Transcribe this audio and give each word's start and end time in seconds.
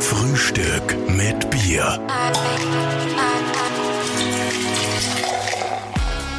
Frühstück 0.00 0.96
mit 1.08 1.48
Bier. 1.50 2.00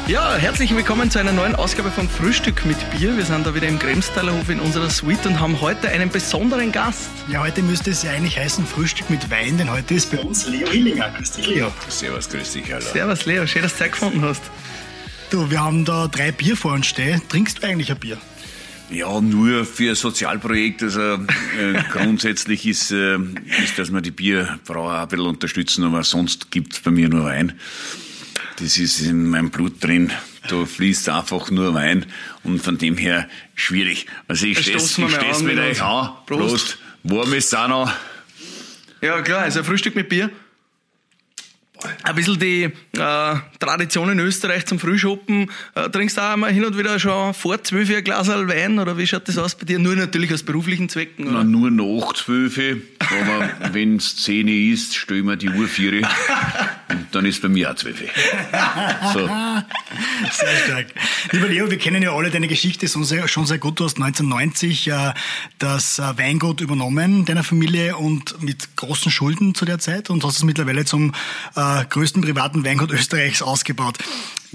Ja, 0.06 0.36
herzlich 0.36 0.76
willkommen 0.76 1.10
zu 1.10 1.18
einer 1.18 1.32
neuen 1.32 1.54
Ausgabe 1.54 1.90
von 1.90 2.06
Frühstück 2.06 2.66
mit 2.66 2.76
Bier. 2.90 3.16
Wir 3.16 3.24
sind 3.24 3.46
da 3.46 3.54
wieder 3.54 3.68
im 3.68 3.78
Kremstaler 3.78 4.34
Hof 4.34 4.50
in 4.50 4.60
unserer 4.60 4.90
Suite 4.90 5.24
und 5.24 5.40
haben 5.40 5.62
heute 5.62 5.88
einen 5.88 6.10
besonderen 6.10 6.72
Gast. 6.72 7.08
Ja, 7.28 7.40
heute 7.40 7.62
müsste 7.62 7.92
es 7.92 8.02
ja 8.02 8.10
eigentlich 8.10 8.38
heißen 8.38 8.66
Frühstück 8.66 9.08
mit 9.08 9.30
Wein, 9.30 9.56
denn 9.56 9.70
heute 9.70 9.94
ist 9.94 10.10
bei 10.10 10.18
uns 10.18 10.46
Leo 10.46 10.68
Hillinger. 10.68 11.08
Grüß 11.16 11.32
dich, 11.32 11.46
Leo. 11.46 11.72
Servus, 11.88 12.28
grüß 12.28 12.52
dich, 12.52 12.70
hallo. 12.70 12.84
Servus 12.84 13.24
Leo, 13.24 13.46
schön, 13.46 13.62
dass 13.62 13.72
du 13.72 13.78
Zeit 13.78 13.92
gefunden 13.92 14.22
hast. 14.22 14.42
Du, 15.30 15.50
wir 15.50 15.64
haben 15.64 15.86
da 15.86 16.06
drei 16.08 16.32
Bier 16.32 16.54
vor 16.54 16.74
uns 16.74 16.86
stehen. 16.86 17.22
Trinkst 17.30 17.62
du 17.62 17.66
eigentlich 17.66 17.90
ein 17.90 17.98
Bier? 17.98 18.18
Ja, 18.90 19.20
nur 19.20 19.64
für 19.64 19.90
ein 19.90 19.94
Sozialprojekt. 19.94 20.82
Also 20.82 21.00
äh, 21.00 21.82
grundsätzlich 21.92 22.66
ist, 22.66 22.90
äh, 22.90 23.16
ist, 23.62 23.78
dass 23.78 23.92
wir 23.92 24.00
die 24.00 24.10
Bierbrauer 24.10 25.00
ein 25.00 25.08
bisschen 25.08 25.26
unterstützen, 25.26 25.84
aber 25.84 26.04
sonst 26.04 26.50
gibt's 26.50 26.80
bei 26.80 26.90
mir 26.90 27.08
nur 27.08 27.24
Wein. 27.24 27.58
Das 28.58 28.78
ist 28.78 29.00
in 29.00 29.30
meinem 29.30 29.50
Blut 29.50 29.82
drin. 29.82 30.12
Da 30.48 30.64
fließt 30.64 31.08
einfach 31.08 31.50
nur 31.50 31.74
Wein 31.74 32.06
und 32.42 32.60
von 32.60 32.78
dem 32.78 32.96
her 32.96 33.28
schwierig. 33.54 34.06
Also 34.28 34.46
ich 34.46 34.58
steh's, 34.58 34.98
ich 34.98 35.14
steh's 35.14 35.40
mit 35.40 35.58
euch 35.58 35.82
an. 35.82 36.10
Prost. 36.26 36.50
Prost. 36.50 36.78
Warm 37.02 37.32
ist 37.32 37.54
auch 37.56 37.68
noch. 37.68 37.92
Ja, 39.00 39.20
klar, 39.22 39.42
also 39.42 39.60
ein 39.60 39.64
Frühstück 39.64 39.94
mit 39.94 40.08
Bier. 40.08 40.30
Ein 42.02 42.14
bisschen 42.14 42.38
die 42.38 42.64
äh, 42.64 43.36
Tradition 43.58 44.10
in 44.10 44.18
Österreich 44.20 44.66
zum 44.66 44.78
Frühschoppen. 44.78 45.50
Äh, 45.74 45.90
trinkst 45.90 46.16
du 46.16 46.20
auch 46.20 46.36
mal 46.36 46.52
hin 46.52 46.64
und 46.64 46.76
wieder 46.78 46.98
schon 46.98 47.34
vor 47.34 47.62
zwölf 47.62 47.90
ein 47.94 48.04
Glas 48.04 48.28
Wein 48.28 48.78
oder 48.78 48.96
wie 48.98 49.06
schaut 49.06 49.28
das 49.28 49.38
aus 49.38 49.54
bei 49.54 49.64
dir? 49.64 49.78
Nur 49.78 49.96
natürlich 49.96 50.32
aus 50.32 50.42
beruflichen 50.42 50.88
Zwecken. 50.88 51.26
Na, 51.26 51.40
Oder? 51.40 51.44
nur 51.44 51.70
nach 51.70 52.12
zwölf, 52.14 52.58
aber 53.00 53.50
wenn 53.72 53.96
es 53.96 54.16
zehn 54.16 54.48
ist, 54.48 54.96
stellen 54.96 55.26
wir 55.26 55.36
die 55.36 55.50
Uhr 55.50 55.66
vier 55.66 55.94
und 56.88 57.06
dann 57.12 57.26
ist 57.26 57.42
bei 57.42 57.48
mir 57.48 57.70
auch 57.70 57.76
zwölf. 57.76 58.02
So. 59.12 59.28
Sehr 60.32 60.56
stark. 60.64 60.86
Lieber 61.32 61.48
Leo, 61.48 61.70
wir 61.70 61.78
kennen 61.78 62.02
ja 62.02 62.14
alle 62.14 62.30
deine 62.30 62.48
Geschichte 62.48 62.88
schon 62.88 63.04
sehr, 63.04 63.28
schon 63.28 63.46
sehr 63.46 63.58
gut. 63.58 63.80
Du 63.80 63.84
hast 63.84 63.96
1990 63.96 64.88
äh, 64.88 65.14
das 65.58 65.98
äh, 65.98 66.02
Weingut 66.16 66.60
übernommen 66.60 67.24
deiner 67.24 67.44
Familie 67.44 67.96
und 67.96 68.42
mit 68.42 68.76
großen 68.76 69.10
Schulden 69.10 69.54
zu 69.54 69.64
der 69.64 69.78
Zeit 69.78 70.10
und 70.10 70.24
hast 70.24 70.36
es 70.36 70.44
mittlerweile 70.44 70.84
zum 70.84 71.12
äh, 71.56 71.84
größten 71.84 72.22
privaten 72.22 72.64
Weingut 72.64 72.92
Österreichs 72.92 73.42
ausgebaut. 73.42 73.98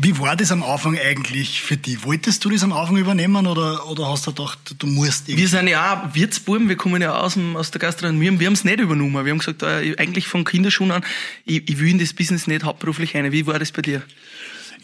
Wie 0.02 0.18
war 0.18 0.38
das 0.38 0.54
am 0.54 0.64
Anfang 0.64 0.98
eigentlich 0.98 1.62
für 1.62 1.76
dich? 1.76 2.06
Wolltest 2.06 2.46
du 2.46 2.50
das 2.50 2.64
am 2.64 2.72
Anfang 2.72 2.96
übernehmen 2.96 3.46
oder, 3.46 3.86
oder 3.90 4.10
hast 4.10 4.28
du 4.28 4.32
gedacht, 4.32 4.58
du 4.80 4.88
musst 4.88 5.28
irgendwie? 5.28 5.42
Wir 5.42 5.50
sind 5.50 5.68
ja 5.68 5.94
auch 5.94 6.16
Wirtsbuben, 6.16 6.70
wir 6.70 6.78
kommen 6.78 7.02
ja 7.02 7.20
aus, 7.20 7.34
dem, 7.34 7.58
aus 7.58 7.72
der 7.72 7.82
Gastronomie. 7.82 8.40
Wir 8.40 8.48
haben 8.48 8.54
es 8.54 8.64
nicht 8.64 8.80
übernommen. 8.80 9.26
Wir 9.26 9.32
haben 9.32 9.40
gesagt, 9.40 9.62
äh, 9.62 9.96
eigentlich 9.98 10.28
von 10.28 10.46
Kinderschuhen 10.46 10.92
an, 10.92 11.04
ich, 11.44 11.70
ich 11.70 11.80
will 11.80 11.90
in 11.90 12.00
das 12.00 12.14
Business 12.14 12.48
nicht 12.48 12.64
hauptberuflich 12.64 13.14
rein. 13.14 13.30
Wie 13.34 13.46
war 13.46 13.60
das 13.60 13.74
bei 13.74 13.82
dir? 13.82 14.02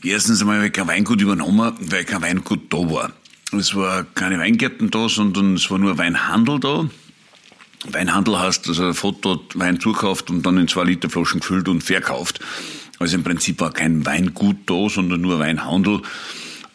Erstens 0.06 0.42
einmal 0.42 0.58
habe 0.58 0.68
ich 0.68 0.74
kein 0.74 0.88
Weingut 0.88 1.20
übernommen, 1.20 1.74
weil 1.80 2.04
kein 2.04 2.22
Weingut 2.22 2.72
da 2.72 2.78
war. 2.78 3.12
Es 3.52 3.76
war 3.76 4.04
keine 4.04 4.38
Weingärten 4.38 4.92
da, 4.92 5.10
sondern 5.10 5.56
es 5.56 5.72
war 5.72 5.80
nur 5.80 5.98
Weinhandel 5.98 6.60
da. 6.60 6.88
Weinhandel 7.92 8.40
heißt, 8.40 8.68
also 8.68 8.88
ein 8.88 8.94
Foto 8.94 9.34
hat 9.34 9.58
Wein 9.60 9.80
zukauft 9.80 10.30
und 10.30 10.46
dann 10.46 10.58
in 10.58 10.68
zwei 10.68 10.84
Liter 10.84 11.10
Flaschen 11.10 11.40
gefüllt 11.40 11.68
und 11.68 11.82
verkauft. 11.82 12.40
Also 13.00 13.16
im 13.16 13.24
Prinzip 13.24 13.60
war 13.60 13.72
kein 13.72 14.06
Weingut 14.06 14.58
da, 14.68 14.90
sondern 14.90 15.22
nur 15.22 15.40
Weinhandel. 15.40 16.02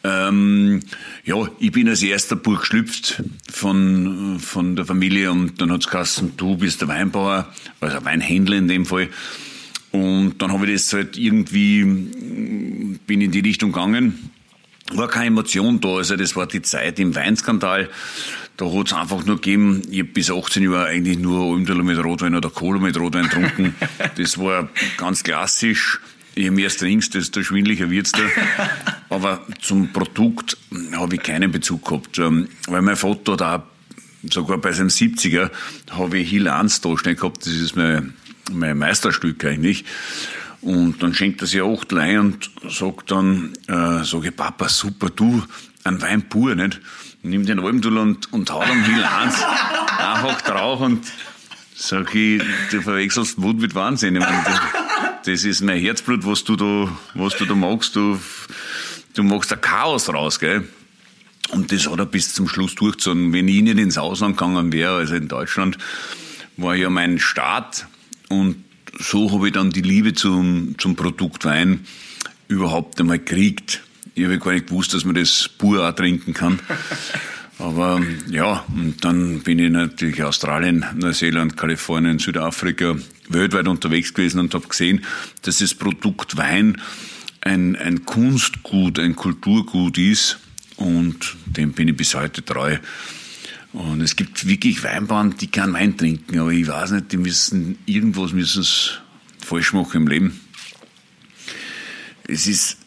Ähm, 0.02 0.80
ja, 1.24 1.48
ich 1.58 1.72
bin 1.72 1.88
als 1.88 2.02
erster 2.02 2.36
Burg 2.36 2.60
geschlüpft 2.60 3.22
von, 3.50 4.38
von 4.40 4.74
der 4.74 4.86
Familie 4.86 5.30
und 5.30 5.60
dann 5.60 5.70
hat's 5.70 5.88
geheißen, 5.88 6.36
du 6.36 6.56
bist 6.56 6.80
der 6.80 6.88
Weinbauer, 6.88 7.52
also 7.80 8.04
Weinhändler 8.04 8.56
in 8.56 8.68
dem 8.68 8.86
Fall. 8.86 9.08
Und 9.92 10.34
dann 10.38 10.52
habe 10.52 10.66
ich 10.66 10.74
das 10.74 10.92
halt 10.92 11.16
irgendwie, 11.16 11.84
mm, 11.84 13.00
bin 13.06 13.20
in 13.20 13.31
die 13.31 13.41
Richtung 13.41 13.72
gegangen. 13.72 14.31
War 14.92 15.09
keine 15.09 15.26
Emotion 15.26 15.81
da, 15.81 15.97
also 15.97 16.16
das 16.16 16.34
war 16.37 16.47
die 16.47 16.62
Zeit 16.62 16.98
im 16.98 17.14
Weinskandal. 17.14 17.88
Da 18.56 18.66
hat's 18.66 18.92
einfach 18.92 19.25
nur 19.25 19.37
gegeben, 19.37 19.82
ich 19.91 20.00
hab 20.00 20.12
bis 20.12 20.31
18 20.31 20.64
Jahre 20.64 20.87
eigentlich 20.87 21.19
nur 21.19 21.53
Almdüler 21.53 21.82
mit 21.82 22.03
Rotwein 22.03 22.34
oder 22.34 22.50
Cola 22.50 22.78
mit 22.81 22.98
Rotwein 22.98 23.25
getrunken. 23.25 23.75
Das 24.16 24.38
war 24.38 24.69
ganz 24.97 25.22
klassisch. 25.22 26.00
Je 26.37 26.50
mehr 26.50 26.69
du 26.69 26.76
trinkst, 26.76 27.14
desto 27.14 27.43
schwindlicher 27.43 27.91
wird's 27.91 28.12
da. 28.12 28.20
Aber 29.09 29.47
zum 29.60 29.93
Produkt 29.93 30.56
habe 30.93 31.16
ich 31.16 31.22
keinen 31.22 31.50
Bezug 31.50 31.84
gehabt. 31.84 32.19
Ähm, 32.19 32.48
Weil 32.66 32.82
mein 32.82 32.97
Vater 32.97 33.37
da 33.37 33.66
sogar 34.28 34.59
bei 34.59 34.72
seinem 34.72 34.88
70er 34.88 35.50
habe 35.91 36.19
ich 36.19 36.31
Hill 36.31 36.48
1 36.48 36.81
da 36.81 36.97
stehen 36.97 37.16
gehabt. 37.16 37.47
Das 37.47 37.54
ist 37.54 37.76
mein, 37.76 38.14
mein 38.50 38.78
Meisterstück 38.78 39.44
eigentlich. 39.44 39.84
Und 40.61 41.03
dann 41.03 41.15
schenkt 41.15 41.41
er 41.41 41.47
sich 41.47 41.62
acht 41.62 41.93
ein 41.94 42.19
und 42.19 42.50
sagt 42.69 43.11
dann, 43.11 43.53
äh, 43.66 44.05
sag 44.05 44.25
ich, 44.25 44.37
Papa, 44.37 44.69
super, 44.69 45.09
du, 45.09 45.43
ein 45.84 46.03
Wein 46.03 46.28
pur, 46.28 46.55
nicht? 46.55 46.81
Nimm 47.22 47.47
den 47.47 47.61
Almdul 47.61 47.99
und, 47.99 48.33
und 48.33 48.50
hau 48.50 48.61
am 48.61 48.84
Hill 48.84 49.05
1 49.05 49.34
einfach 49.99 50.41
drauf 50.47 50.81
und 50.81 51.06
sag 51.75 52.15
ich, 52.15 52.43
du 52.71 52.83
verwechselst 52.83 53.38
Mut 53.38 53.59
mit 53.59 53.75
Wahnsinn. 53.75 54.16
Ich 54.16 54.22
meine, 54.22 54.44
das, 54.44 54.61
das 55.25 55.44
ist 55.44 55.62
mein 55.62 55.78
Herzblut, 55.78 56.27
was 56.27 56.44
du 56.44 56.56
da, 56.56 56.88
was 57.15 57.37
du 57.37 57.47
da 57.47 57.55
magst. 57.55 57.97
Du, 57.97 58.21
du 59.15 59.22
machst 59.22 59.53
ein 59.53 59.61
Chaos 59.61 60.09
raus, 60.09 60.38
gell? 60.41 60.69
Und 61.50 61.72
das 61.72 61.88
hat 61.88 61.99
er 61.99 62.06
bis 62.06 62.32
zum 62.34 62.49
Schluss 62.49 62.75
durchgezogen. 62.75 63.32
Wenn 63.32 63.49
ich 63.49 63.62
nicht 63.62 63.78
ins 63.78 63.99
Ausland 63.99 64.37
gegangen 64.37 64.72
wäre, 64.72 64.97
also 64.97 65.15
in 65.15 65.28
Deutschland, 65.28 65.78
war 66.56 66.75
ja 66.75 66.91
mein 66.91 67.19
Start. 67.19 67.87
Und 68.30 68.64
so 68.98 69.32
habe 69.32 69.48
ich 69.48 69.52
dann 69.52 69.70
die 69.70 69.82
Liebe 69.82 70.14
zum, 70.14 70.76
zum 70.78 70.94
Produkt 70.94 71.44
Wein 71.44 71.80
überhaupt 72.46 73.00
einmal 73.00 73.18
gekriegt. 73.18 73.82
Ich 74.14 74.24
habe 74.24 74.38
gar 74.38 74.52
nicht 74.52 74.68
gewusst, 74.68 74.94
dass 74.94 75.04
man 75.04 75.16
das 75.16 75.50
pur 75.58 75.86
auch 75.86 75.94
trinken 75.94 76.32
kann. 76.32 76.60
Aber 77.58 78.00
ja, 78.30 78.64
und 78.74 79.04
dann 79.04 79.40
bin 79.40 79.58
ich 79.58 79.70
natürlich 79.70 80.22
Australien, 80.22 80.84
Neuseeland, 80.94 81.56
Kalifornien, 81.56 82.19
Südafrika 82.19 82.96
weltweit 83.28 83.69
unterwegs 83.69 84.14
gewesen 84.14 84.40
und 84.40 84.54
habe 84.54 84.66
gesehen, 84.66 85.04
dass 85.42 85.58
das 85.58 85.74
Produkt 85.74 86.36
Wein 86.36 86.80
ein, 87.40 87.76
ein 87.76 88.06
Kunstgut, 88.06 88.98
ein 88.98 89.16
Kulturgut 89.16 89.98
ist 89.98 90.38
und 90.76 91.36
dem 91.44 91.72
bin 91.72 91.88
ich 91.88 91.96
bis 91.96 92.14
heute 92.14 92.44
treu. 92.44 92.78
Und 93.72 94.00
es 94.00 94.16
gibt 94.16 94.47
wirklich 94.47 94.82
Weinbauern, 94.82 95.36
die 95.36 95.47
keinen 95.47 95.75
Wein 95.75 95.97
trinken, 95.97 96.38
aber 96.41 96.50
ich 96.50 96.66
weiß 96.66 96.91
nicht, 96.92 97.12
die 97.12 97.16
müssen, 97.16 97.78
irgendwas 97.86 98.32
müssen 98.32 98.64
sie 98.64 98.91
falsch 99.38 99.72
machen 99.72 100.03
im 100.03 100.08
Leben. 100.08 100.41
Es 102.26 102.47
ist 102.47 102.78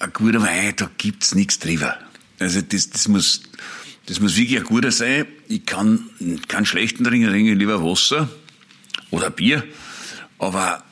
ein 0.00 0.12
guter 0.12 0.42
Wein, 0.42 0.74
da 0.76 0.90
gibt's 0.98 1.34
nichts 1.34 1.58
drüber. 1.58 1.96
Also 2.38 2.60
das, 2.60 2.90
das 2.90 3.08
muss, 3.08 3.42
das 4.06 4.20
muss 4.20 4.36
wirklich 4.36 4.58
ein 4.58 4.64
guter 4.64 4.92
sein. 4.92 5.26
Ich 5.48 5.64
kann 5.64 6.10
keinen 6.46 6.66
schlechten 6.66 7.04
trinken, 7.04 7.30
trinke 7.30 7.54
lieber 7.54 7.82
Wasser 7.82 8.28
oder 9.10 9.30
Bier, 9.30 9.64
aber 10.38 10.84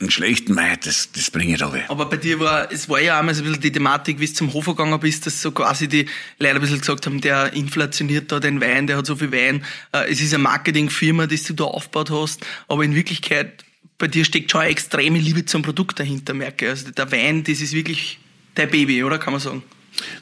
einen 0.00 0.10
schlechten 0.10 0.56
Wein, 0.56 0.78
das, 0.82 1.12
das 1.12 1.30
bringe 1.30 1.54
ich 1.54 1.60
weg. 1.60 1.84
Aber 1.88 2.06
bei 2.06 2.16
dir 2.16 2.40
war, 2.40 2.72
es 2.72 2.88
war 2.88 3.00
ja 3.00 3.18
einmal 3.18 3.34
so 3.34 3.42
ein 3.42 3.46
bisschen 3.46 3.60
die 3.60 3.72
Thematik, 3.72 4.18
wie 4.18 4.26
du 4.26 4.32
zum 4.32 4.52
Hofer 4.54 4.74
gegangen 4.74 4.98
bist, 4.98 5.26
dass 5.26 5.42
so 5.42 5.52
quasi 5.52 5.88
die 5.88 6.06
Leute 6.38 6.54
ein 6.54 6.60
bisschen 6.62 6.80
gesagt 6.80 7.06
haben, 7.06 7.20
der 7.20 7.52
inflationiert 7.52 8.32
da 8.32 8.40
den 8.40 8.60
Wein, 8.60 8.86
der 8.86 8.96
hat 8.96 9.06
so 9.06 9.16
viel 9.16 9.30
Wein. 9.30 9.64
Äh, 9.92 10.10
Es 10.10 10.20
ist 10.20 10.32
eine 10.32 10.42
Marketingfirma, 10.42 11.26
die 11.26 11.36
du 11.36 11.52
da 11.52 11.64
aufgebaut 11.64 12.10
hast, 12.10 12.40
aber 12.66 12.82
in 12.82 12.94
Wirklichkeit, 12.94 13.64
bei 13.98 14.08
dir 14.08 14.24
steckt 14.24 14.50
schon 14.50 14.62
eine 14.62 14.70
extreme 14.70 15.18
Liebe 15.18 15.44
zum 15.44 15.60
Produkt 15.60 16.00
dahinter, 16.00 16.32
merke 16.32 16.64
ich. 16.64 16.70
Also 16.70 16.90
der 16.90 17.12
Wein, 17.12 17.44
das 17.44 17.60
ist 17.60 17.74
wirklich 17.74 18.18
dein 18.54 18.70
Baby, 18.70 19.04
oder 19.04 19.18
kann 19.18 19.34
man 19.34 19.40
sagen? 19.40 19.62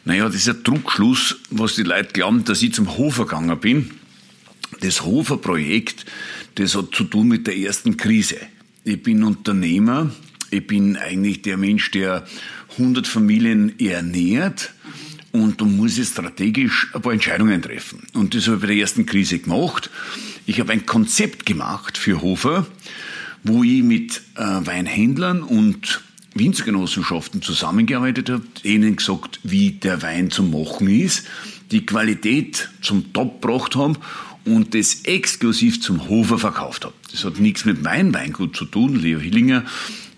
Naja, 0.05 0.29
dieser 0.29 0.55
Druckschluss, 0.55 1.37
was 1.51 1.77
die 1.77 1.85
Leute 1.85 2.13
glauben, 2.13 2.45
dass 2.45 2.63
ich 2.63 2.75
zum 2.75 2.97
Hofer 2.97 3.25
gegangen 3.25 3.59
bin. 3.61 3.93
Das 4.81 5.03
Hofer-Projekt, 5.03 6.05
das 6.57 6.75
hat 6.75 6.95
zu 6.95 7.05
tun 7.05 7.29
mit 7.29 7.47
der 7.47 7.57
ersten 7.57 7.97
Krise. 7.97 8.39
Ich 8.89 9.03
bin 9.03 9.23
Unternehmer, 9.23 10.11
ich 10.51 10.67
bin 10.67 10.97
eigentlich 10.97 11.43
der 11.43 11.59
Mensch, 11.59 11.91
der 11.91 12.27
100 12.79 13.07
Familien 13.07 13.79
ernährt 13.79 14.73
und 15.31 15.61
da 15.61 15.67
muss 15.67 15.99
ich 15.99 16.09
strategisch 16.09 16.89
ein 16.95 17.03
paar 17.03 17.13
Entscheidungen 17.13 17.61
treffen. 17.61 18.07
Und 18.15 18.35
das 18.35 18.47
habe 18.47 18.57
ich 18.57 18.63
bei 18.63 18.67
der 18.69 18.77
ersten 18.77 19.05
Krise 19.05 19.41
gemacht. 19.41 19.91
Ich 20.47 20.59
habe 20.59 20.73
ein 20.73 20.87
Konzept 20.87 21.45
gemacht 21.45 21.99
für 21.99 22.23
Hofer, 22.23 22.67
wo 23.45 23.63
ich 23.63 23.83
mit 23.83 24.23
äh, 24.37 24.41
Weinhändlern 24.43 25.43
und 25.43 26.01
Winzergenossenschaften 26.35 27.43
zusammengearbeitet 27.43 28.31
habe, 28.31 28.45
ihnen 28.63 28.97
gesagt, 28.97 29.41
wie 29.43 29.73
der 29.73 30.01
Wein 30.01 30.31
zu 30.31 30.43
machen 30.43 30.89
ist, 30.89 31.27
die 31.73 31.85
Qualität 31.85 32.71
zum 32.81 33.13
Top 33.13 33.43
gebracht 33.43 33.77
haben 33.77 33.99
und 34.55 34.75
das 34.75 35.03
exklusiv 35.05 35.81
zum 35.81 36.09
Hofer 36.09 36.39
verkauft 36.39 36.85
habe. 36.85 36.95
Das 37.11 37.25
hat 37.25 37.39
nichts 37.39 37.65
mit 37.65 37.83
meinem 37.83 38.15
Weingut 38.15 38.57
zu 38.57 38.65
tun, 38.65 38.97
Leo 38.97 39.19
Hillinger. 39.19 39.65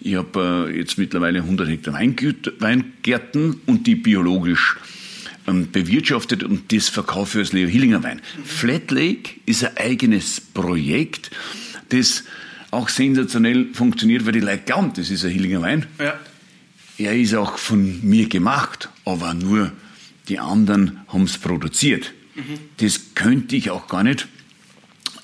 Ich 0.01 0.15
habe 0.15 0.69
äh, 0.71 0.79
jetzt 0.79 0.99
mittlerweile 0.99 1.41
100 1.41 1.69
Hektar 1.69 1.95
Weingärten 1.95 3.61
und 3.67 3.87
die 3.87 3.97
biologisch 3.97 4.77
äh, 4.79 5.01
ähm, 5.47 5.71
bewirtschaftet 5.71 6.43
und 6.43 6.73
das 6.73 6.89
verkaufe 6.89 7.39
ich 7.39 7.47
als 7.47 7.53
Leo 7.53 7.69
Hillinger 7.69 8.03
Wein. 8.03 8.21
Flat 8.45 8.91
Lake 8.91 9.31
ist 9.47 9.65
ein 9.65 9.77
eigenes 9.77 10.41
Projekt, 10.41 11.31
das 11.89 12.25
auch 12.71 12.89
sensationell 12.89 13.69
funktioniert, 13.73 14.27
weil 14.27 14.33
die 14.33 14.41
Leute 14.41 14.63
glauben, 14.65 14.93
das 14.95 15.11
ist 15.11 15.25
ein 15.25 15.31
Hillinger 15.31 15.63
Wein. 15.63 15.87
Ja. 15.99 16.15
Er 16.99 17.17
ist 17.17 17.35
auch 17.35 17.57
von 17.57 18.07
mir 18.07 18.29
gemacht, 18.29 18.91
aber 19.05 19.33
nur 19.35 19.73
die 20.29 20.39
anderen 20.39 21.01
haben 21.09 21.25
es 21.25 21.39
produziert. 21.39 22.13
Mhm. 22.41 22.59
Das 22.79 23.15
könnte 23.15 23.57
ich 23.57 23.71
auch 23.71 23.87
gar 23.87 24.03
nicht 24.03 24.27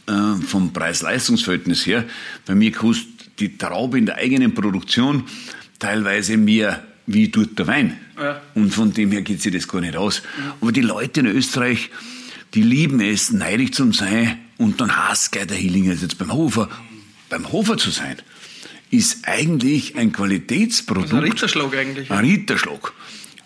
äh, 0.07 0.37
vom 0.47 0.73
Preis-Leistungs-Verhältnis 0.73 1.87
her. 1.87 2.05
Bei 2.45 2.55
mir 2.55 2.73
kostet 2.73 3.39
die 3.39 3.59
Traube 3.59 3.99
in 3.99 4.07
der 4.07 4.17
eigenen 4.17 4.55
Produktion 4.55 5.25
teilweise 5.79 6.37
mehr 6.37 6.85
wie 7.07 7.29
dort 7.29 7.59
der 7.59 7.67
Wein. 7.67 7.97
Ja. 8.19 8.41
Und 8.55 8.73
von 8.73 8.93
dem 8.93 9.13
her 9.13 9.23
geht 9.23 9.43
sich 9.43 9.53
das 9.53 9.69
gar 9.69 9.81
nicht 9.81 9.97
aus. 9.97 10.23
Mhm. 10.23 10.53
Aber 10.61 10.73
die 10.73 10.81
Leute 10.81 11.21
in 11.21 11.27
Österreich, 11.27 11.91
die 12.55 12.63
lieben 12.63 13.01
es, 13.01 13.31
neidig 13.31 13.75
zu 13.75 13.93
sein 13.93 14.39
und 14.59 14.81
dann 14.81 14.97
hasst 14.97 15.35
der 15.35 15.47
Hillinger 15.57 15.95
jetzt 15.95 16.19
beim 16.19 16.33
Hofer. 16.33 16.69
Beim 17.29 17.51
Hofer 17.53 17.77
zu 17.77 17.91
sein, 17.91 18.17
ist 18.91 19.27
eigentlich 19.27 19.97
ein 19.97 20.13
Qualitätsprodukt. 20.13 21.13
ein 21.13 21.19
Ritterschlag 21.21 21.77
eigentlich. 21.77 22.11
Ein 22.11 22.25
Ritterschlag. 22.25 22.93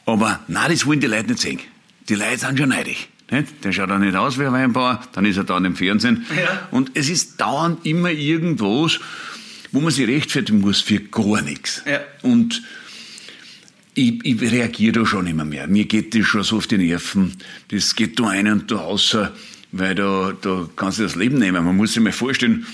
Aber 0.07 0.41
nein, 0.49 0.71
das 0.71 0.87
wollen 0.87 1.01
die 1.01 1.07
Leute 1.07 1.29
nicht 1.29 1.41
sehen. 1.41 1.61
Die 2.09 2.15
Leute 2.15 2.39
sind 2.39 2.59
schon 2.59 2.69
neidig. 2.69 3.09
Nicht? 3.31 3.65
Der 3.65 3.73
schaut 3.73 3.91
auch 3.91 3.99
nicht 3.99 4.17
aus 4.17 4.39
wie 4.39 4.45
ein 4.45 4.53
Weinbauer, 4.53 5.01
dann 5.13 5.25
ist 5.25 5.37
er 5.37 5.45
da 5.45 5.57
im 5.59 5.77
Fernsehen. 5.77 6.27
Ja. 6.37 6.69
Und 6.71 6.93
es 6.95 7.09
ist 7.09 7.41
dauernd 7.41 7.87
immer 7.87 8.11
irgendwas, 8.11 8.99
wo 9.73 9.81
man 9.81 9.93
sich 9.93 10.09
rechtfertigen 10.09 10.61
muss 10.61 10.81
für 10.81 10.99
gar 10.99 11.43
nichts. 11.43 11.83
Ja. 11.87 12.01
Und 12.23 12.63
ich, 13.95 14.25
ich 14.25 14.41
reagiere 14.41 14.93
da 14.93 15.07
schon 15.07 15.27
immer 15.27 15.45
mehr. 15.45 15.67
Mir 15.67 15.85
geht 15.85 16.15
das 16.15 16.27
schon 16.27 16.43
so 16.43 16.57
auf 16.57 16.67
die 16.67 16.79
Nerven. 16.79 17.35
Das 17.69 17.95
geht 17.95 18.19
da 18.19 18.29
ein 18.29 18.49
und 18.49 18.71
da 18.71 18.77
außer, 18.77 19.33
weil 19.73 19.95
da, 19.95 20.33
da 20.41 20.69
kannst 20.77 20.99
du 20.99 21.03
das 21.05 21.17
Leben 21.17 21.39
nehmen. 21.39 21.65
Man 21.65 21.77
muss 21.77 21.93
sich 21.93 22.03
mal 22.03 22.13
vorstellen, 22.13 22.67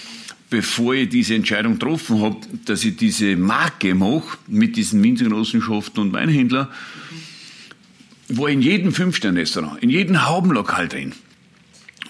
bevor 0.51 0.95
ich 0.95 1.09
diese 1.09 1.35
Entscheidung 1.35 1.75
getroffen 1.75 2.23
habe, 2.23 2.37
dass 2.65 2.85
ich 2.85 2.97
diese 2.97 3.37
Marke 3.37 3.95
mache 3.95 4.39
mit 4.47 4.77
diesen 4.77 5.03
Winzergenossenschaften 5.03 6.03
und 6.03 6.13
Weinhändlern, 6.13 6.69
war 8.29 8.49
in 8.49 8.61
jedem 8.61 8.93
Fünf-Sterne-Restaurant, 8.93 9.83
in 9.83 9.91
jedem 9.91 10.27
Haubenlokal 10.27 10.89
drin. 10.89 11.13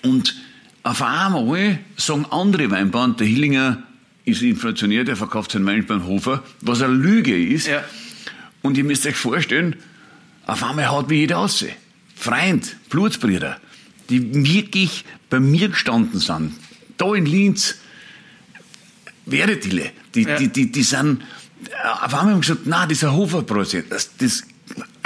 Und 0.02 0.36
auf 0.82 1.02
einmal 1.02 1.78
sagen 1.96 2.26
andere 2.30 2.70
Weinbauern, 2.70 3.16
der 3.16 3.26
Hillinger 3.26 3.82
ist 4.24 4.42
inflationär, 4.42 5.04
der 5.04 5.16
verkauft 5.16 5.52
seinen 5.52 5.66
Wein 5.66 5.86
beim 5.86 6.06
Hofer, 6.06 6.42
was 6.60 6.82
eine 6.82 6.94
Lüge 6.94 7.36
ist. 7.36 7.66
Ja. 7.66 7.84
Und 8.62 8.76
ihr 8.76 8.84
müsst 8.84 9.06
euch 9.06 9.16
vorstellen, 9.16 9.76
auf 10.46 10.62
einmal 10.62 10.88
haut 10.88 11.08
mich 11.08 11.18
jeder 11.18 11.38
aus. 11.38 11.64
Freund, 12.14 12.76
Blutsbrüder, 12.88 13.60
die 14.08 14.44
wirklich 14.44 15.04
bei 15.28 15.40
mir 15.40 15.68
gestanden 15.68 16.18
sind, 16.20 16.54
da 16.96 17.14
in 17.14 17.26
Linz, 17.26 17.76
Weredille, 19.26 19.90
die, 20.14 20.22
ja. 20.22 20.36
die, 20.36 20.48
die, 20.48 20.72
die 20.72 20.82
sind, 20.82 21.22
auf 21.82 22.14
einmal 22.14 22.34
haben 22.34 22.40
gesagt, 22.40 22.62
na, 22.64 22.86
dieser 22.86 23.12
Hoferprozent, 23.12 23.86
das, 23.90 24.16
das 24.16 24.44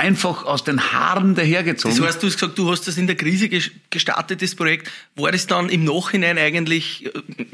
einfach 0.01 0.45
aus 0.45 0.65
den 0.65 0.93
Haaren 0.93 1.35
dahergezogen. 1.35 1.97
Das 1.97 2.07
heißt, 2.07 2.23
du 2.23 2.27
hast 2.27 2.35
gesagt, 2.35 2.59
du 2.59 2.71
hast 2.71 2.89
das 2.89 2.97
in 2.97 3.07
der 3.07 3.17
Krise 3.17 3.49
gestartet, 3.91 4.41
das 4.43 4.55
Projekt. 4.55 4.91
War 5.15 5.31
das 5.31 5.47
dann 5.47 5.69
im 5.69 5.85
Nachhinein 5.85 6.39
eigentlich 6.39 7.07
äh, 7.07 7.11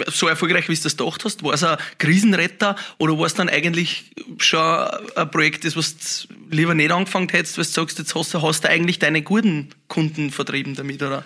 so 0.06 0.28
erfolgreich, 0.28 0.69
wie 0.69 0.75
du 0.75 0.82
das 0.82 0.96
gedacht 0.96 1.25
hast? 1.25 1.43
War 1.43 1.54
es 1.54 1.64
ein 1.64 1.76
Krisenretter 1.98 2.76
oder 2.98 3.19
war 3.19 3.26
es 3.26 3.34
dann 3.34 3.48
eigentlich 3.48 4.12
schon 4.38 4.60
ein 4.60 5.31
Projekt, 5.31 5.64
das 5.64 5.76
was 5.76 5.96
du 5.96 6.34
lieber 6.50 6.75
nicht 6.75 6.93
angefangen 6.93 7.28
hättest, 7.28 7.58
weil 7.58 7.64
du 7.64 7.70
sagst, 7.70 7.98
jetzt 7.98 8.14
hast 8.14 8.32
du, 8.32 8.43
hast 8.43 8.64
du 8.64 8.69
eigentlich 8.69 8.99
deine 8.99 9.22
guten 9.22 9.70
Kunden 9.88 10.31
vertrieben 10.31 10.75
damit, 10.75 11.02
oder? 11.02 11.25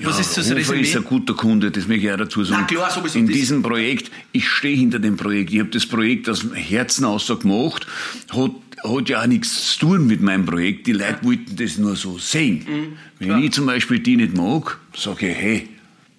Was 0.00 0.14
ja, 0.16 0.20
ist 0.20 0.36
das 0.36 0.50
Resümee? 0.50 0.80
ist 0.80 0.96
ein 0.96 1.04
guter 1.04 1.34
Kunde, 1.34 1.70
das 1.70 1.86
möchte 1.86 2.06
ich 2.06 2.12
auch 2.12 2.16
dazu 2.16 2.44
sagen. 2.44 2.62
Na 2.62 2.66
klar, 2.66 2.90
sowieso 2.90 3.18
In 3.18 3.26
diesem 3.26 3.62
Projekt, 3.62 4.10
ich 4.32 4.48
stehe 4.48 4.76
hinter 4.76 4.98
dem 4.98 5.16
Projekt. 5.16 5.52
Ich 5.52 5.60
habe 5.60 5.68
das 5.68 5.86
Projekt 5.86 6.28
aus 6.30 6.40
dem 6.40 6.54
Herzen 6.54 7.04
aus 7.04 7.26
so 7.26 7.36
gemacht, 7.36 7.86
hat, 8.30 8.52
hat 8.82 9.08
ja 9.08 9.22
auch 9.22 9.26
nichts 9.26 9.72
zu 9.72 9.80
tun 9.80 10.06
mit 10.06 10.22
meinem 10.22 10.46
Projekt. 10.46 10.86
Die 10.86 10.92
Leute 10.92 11.18
ja. 11.20 11.24
wollten 11.24 11.56
das 11.56 11.76
nur 11.76 11.96
so 11.96 12.18
sehen. 12.18 12.64
Mhm, 12.66 12.92
Wenn 13.18 13.28
klar. 13.28 13.42
ich 13.42 13.52
zum 13.52 13.66
Beispiel 13.66 13.98
die 13.98 14.16
nicht 14.16 14.34
mag, 14.34 14.78
sage 14.96 15.28
ich, 15.28 15.36
hey, 15.36 15.68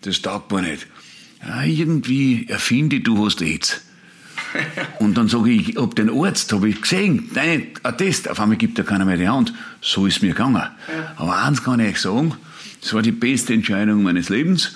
das 0.01 0.21
taugt 0.21 0.51
mir 0.51 0.61
nicht. 0.61 0.85
Ja, 1.45 1.63
irgendwie 1.63 2.45
erfinde 2.47 2.99
du 2.99 3.25
hast 3.25 3.41
AIDS. 3.41 3.81
Und 4.99 5.17
dann 5.17 5.27
sage 5.27 5.51
ich, 5.51 5.77
ob 5.79 5.95
den 5.95 6.09
Arzt 6.09 6.53
habe 6.53 6.69
ich 6.69 6.81
gesehen, 6.81 7.29
nein, 7.33 7.67
ein 7.81 7.97
Test, 7.97 8.29
auf 8.29 8.39
einmal 8.39 8.57
gibt 8.57 8.77
er 8.77 8.85
keiner 8.85 9.05
mehr 9.05 9.17
die 9.17 9.27
Hand. 9.27 9.53
So 9.81 10.05
ist 10.05 10.21
mir 10.21 10.29
gegangen. 10.29 10.55
Ja. 10.55 10.71
Aber 11.15 11.43
eins 11.43 11.63
kann 11.63 11.79
ich 11.79 11.89
euch 11.89 12.01
sagen, 12.01 12.35
das 12.83 12.93
war 12.93 13.01
die 13.01 13.11
beste 13.11 13.53
Entscheidung 13.53 14.03
meines 14.03 14.29
Lebens, 14.29 14.75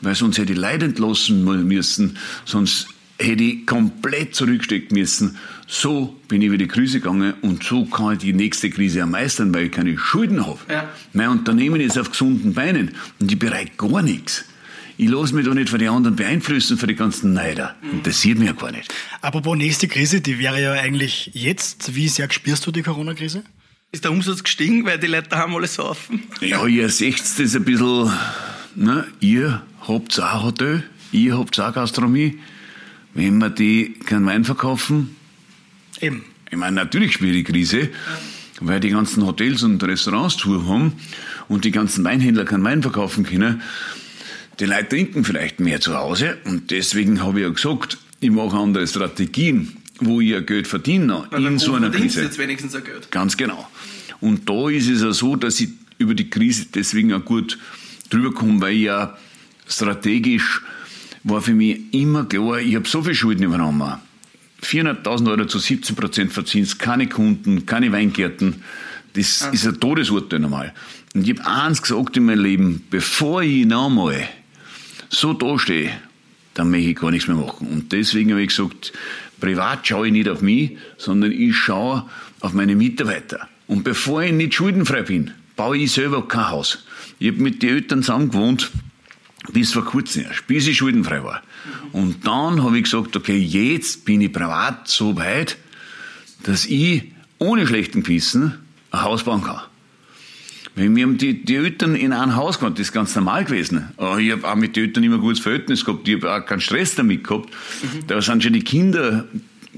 weil 0.00 0.14
sonst 0.14 0.38
hätte 0.38 0.52
ich 0.52 0.58
leidend 0.58 0.98
lassen 0.98 1.44
müssen, 1.66 2.16
sonst 2.44 2.86
hätte 3.18 3.42
ich 3.42 3.66
komplett 3.66 4.36
zurückstecken 4.36 4.96
müssen. 4.96 5.36
So 5.66 6.16
bin 6.28 6.40
ich 6.40 6.48
über 6.48 6.56
die 6.56 6.68
Krise 6.68 7.00
gegangen 7.00 7.34
und 7.42 7.64
so 7.64 7.84
kann 7.84 8.12
ich 8.12 8.18
die 8.20 8.32
nächste 8.32 8.70
Krise 8.70 9.02
auch 9.02 9.08
meistern, 9.08 9.52
weil 9.52 9.66
ich 9.66 9.72
keine 9.72 9.98
Schulden 9.98 10.46
habe. 10.46 10.60
Ja. 10.70 10.88
Mein 11.12 11.30
Unternehmen 11.30 11.80
ist 11.80 11.98
auf 11.98 12.12
gesunden 12.12 12.54
Beinen 12.54 12.92
und 13.18 13.30
ich 13.30 13.38
bereite 13.38 13.72
gar 13.76 14.02
nichts. 14.02 14.44
Ich 14.96 15.08
lasse 15.08 15.34
mich 15.34 15.44
da 15.44 15.54
nicht 15.54 15.68
von 15.68 15.78
den 15.78 15.88
anderen 15.88 16.16
beeinflussen, 16.16 16.78
von 16.78 16.88
den 16.88 16.96
ganzen 16.96 17.32
Neider. 17.32 17.76
Mhm. 17.82 17.98
Interessiert 17.98 18.38
mich 18.38 18.48
ja 18.48 18.54
gar 18.54 18.72
nicht. 18.72 18.92
Apropos 19.20 19.56
nächste 19.56 19.88
Krise, 19.88 20.20
die 20.20 20.38
wäre 20.38 20.60
ja 20.62 20.72
eigentlich 20.72 21.30
jetzt. 21.34 21.94
Wie 21.94 22.08
sehr 22.08 22.30
spürst 22.30 22.66
du 22.66 22.72
die 22.72 22.82
Corona-Krise? 22.82 23.42
Ist 23.90 24.04
der 24.04 24.10
Umsatz 24.10 24.44
gestiegen, 24.44 24.84
weil 24.84 24.98
die 24.98 25.06
Leute 25.06 25.34
haben 25.36 25.54
alles 25.54 25.76
saufen? 25.76 26.22
Ja, 26.42 26.66
ihr 26.66 26.90
seht 26.90 27.20
das 27.20 27.56
ein 27.56 27.64
bisschen, 27.64 28.12
ne? 28.74 29.06
ihr 29.20 29.62
habt 29.80 30.20
auch 30.20 30.42
Hotel, 30.42 30.84
ihr 31.10 31.38
habt 31.38 31.58
auch 31.58 31.72
Gastronomie. 31.72 32.38
Wenn 33.14 33.38
wir 33.38 33.48
die 33.48 33.94
keinen 34.04 34.26
Wein 34.26 34.44
verkaufen, 34.44 35.16
eben. 36.02 36.22
Ich 36.50 36.58
meine, 36.58 36.76
natürlich 36.76 37.14
spielt 37.14 37.34
die 37.34 37.44
Krise, 37.44 37.80
ja. 37.80 37.88
weil 38.60 38.78
die 38.78 38.90
ganzen 38.90 39.24
Hotels 39.24 39.62
und 39.62 39.82
Restaurants 39.82 40.36
zu 40.36 40.68
haben 40.68 40.92
und 41.48 41.64
die 41.64 41.70
ganzen 41.70 42.04
Weinhändler 42.04 42.44
keinen 42.44 42.64
Wein 42.64 42.82
verkaufen 42.82 43.24
können. 43.24 43.62
Die 44.60 44.66
Leute 44.66 44.88
trinken 44.90 45.24
vielleicht 45.24 45.60
mehr 45.60 45.80
zu 45.80 45.96
Hause 45.96 46.36
und 46.44 46.70
deswegen 46.70 47.22
habe 47.22 47.40
ich 47.40 47.46
ja 47.46 47.52
gesagt, 47.52 47.96
ich 48.20 48.30
mache 48.30 48.54
andere 48.54 48.86
Strategien 48.86 49.77
wo 50.00 50.20
ich 50.20 50.30
ja 50.30 50.40
Geld 50.40 50.66
verdiene 50.66 51.26
Weil 51.30 51.46
in 51.46 51.58
so 51.58 51.74
einer 51.74 51.90
Krise. 51.90 52.22
jetzt 52.22 52.38
wenigstens 52.38 52.74
ein 52.74 52.84
Geld. 52.84 53.10
Ganz 53.10 53.36
genau. 53.36 53.68
Und 54.20 54.48
da 54.48 54.68
ist 54.68 54.88
es 54.88 55.02
ja 55.02 55.12
so, 55.12 55.36
dass 55.36 55.60
ich 55.60 55.70
über 55.98 56.14
die 56.14 56.30
Krise 56.30 56.66
deswegen 56.72 57.12
auch 57.12 57.24
gut 57.24 57.58
drüber 58.10 58.32
komme, 58.32 58.60
weil 58.60 58.74
ich 58.74 58.82
ja 58.82 59.16
strategisch 59.66 60.62
war 61.24 61.42
für 61.42 61.54
mich 61.54 61.80
immer 61.92 62.24
klar, 62.24 62.60
ich 62.60 62.74
habe 62.74 62.88
so 62.88 63.02
viel 63.02 63.14
Schulden 63.14 63.44
übernommen. 63.44 63.94
400.000 64.62 65.30
Euro 65.30 65.44
zu 65.46 65.58
17 65.58 65.94
Prozent 65.94 66.32
Verzins, 66.32 66.78
keine 66.78 67.08
Kunden, 67.08 67.66
keine 67.66 67.92
Weingärten. 67.92 68.62
Das 69.14 69.42
ah. 69.42 69.50
ist 69.50 69.66
ein 69.66 69.78
Todesurteil 69.78 70.40
normal. 70.40 70.74
Und 71.14 71.28
ich 71.28 71.38
habe 71.38 71.64
eins 71.64 71.82
gesagt 71.82 72.16
in 72.16 72.24
meinem 72.24 72.42
Leben, 72.42 72.84
bevor 72.90 73.42
ich 73.42 73.66
nochmal 73.66 74.28
so 75.08 75.32
dastehe, 75.32 75.90
dann 76.54 76.70
möchte 76.70 76.90
ich 76.90 76.96
gar 76.96 77.10
nichts 77.10 77.28
mehr 77.28 77.36
machen. 77.36 77.68
Und 77.68 77.92
deswegen 77.92 78.30
habe 78.30 78.42
ich 78.42 78.48
gesagt, 78.48 78.92
privat 79.40 79.86
schaue 79.86 80.06
ich 80.06 80.12
nicht 80.12 80.28
auf 80.28 80.40
mich, 80.40 80.76
sondern 80.96 81.32
ich 81.32 81.56
schaue 81.56 82.08
auf 82.40 82.52
meine 82.52 82.74
Mitarbeiter. 82.74 83.48
Und 83.66 83.84
bevor 83.84 84.22
ich 84.22 84.32
nicht 84.32 84.54
schuldenfrei 84.54 85.02
bin, 85.02 85.32
baue 85.56 85.78
ich 85.78 85.92
selber 85.92 86.26
kein 86.26 86.50
Haus. 86.50 86.84
Ich 87.18 87.28
habe 87.28 87.42
mit 87.42 87.62
den 87.62 87.70
Eltern 87.70 88.02
zusammen 88.02 88.30
gewohnt, 88.30 88.70
bis 89.52 89.72
vor 89.72 89.84
kurzem 89.84 90.24
bis 90.46 90.66
ich 90.66 90.78
schuldenfrei 90.78 91.22
war. 91.22 91.42
Und 91.92 92.26
dann 92.26 92.62
habe 92.62 92.78
ich 92.78 92.84
gesagt, 92.84 93.16
okay, 93.16 93.38
jetzt 93.38 94.04
bin 94.04 94.20
ich 94.20 94.32
privat 94.32 94.88
so 94.88 95.16
weit, 95.16 95.56
dass 96.44 96.64
ich 96.66 97.12
ohne 97.38 97.66
schlechten 97.66 98.02
Gewissen 98.02 98.54
ein 98.90 99.02
Haus 99.02 99.24
bauen 99.24 99.42
kann. 99.42 99.60
Wir 100.78 101.02
haben 101.04 101.18
die, 101.18 101.44
die 101.44 101.56
Eltern 101.56 101.96
in 101.96 102.12
einem 102.12 102.36
Haus 102.36 102.60
gehabt, 102.60 102.78
das 102.78 102.88
ist 102.88 102.92
ganz 102.92 103.14
normal 103.14 103.44
gewesen. 103.44 103.88
Aber 103.96 104.18
ich 104.18 104.30
habe 104.30 104.48
auch 104.48 104.54
mit 104.54 104.76
den 104.76 104.84
Eltern 104.84 105.04
immer 105.04 105.16
ein 105.16 105.20
gutes 105.20 105.40
Verhältnis 105.40 105.84
gehabt, 105.84 106.06
ich 106.06 106.22
habe 106.22 106.32
auch 106.32 106.46
keinen 106.46 106.60
Stress 106.60 106.94
damit 106.94 107.24
gehabt. 107.24 107.50
Mhm. 107.50 108.06
Da 108.06 108.22
sind 108.22 108.42
schon 108.42 108.52
die 108.52 108.62
Kinder 108.62 109.26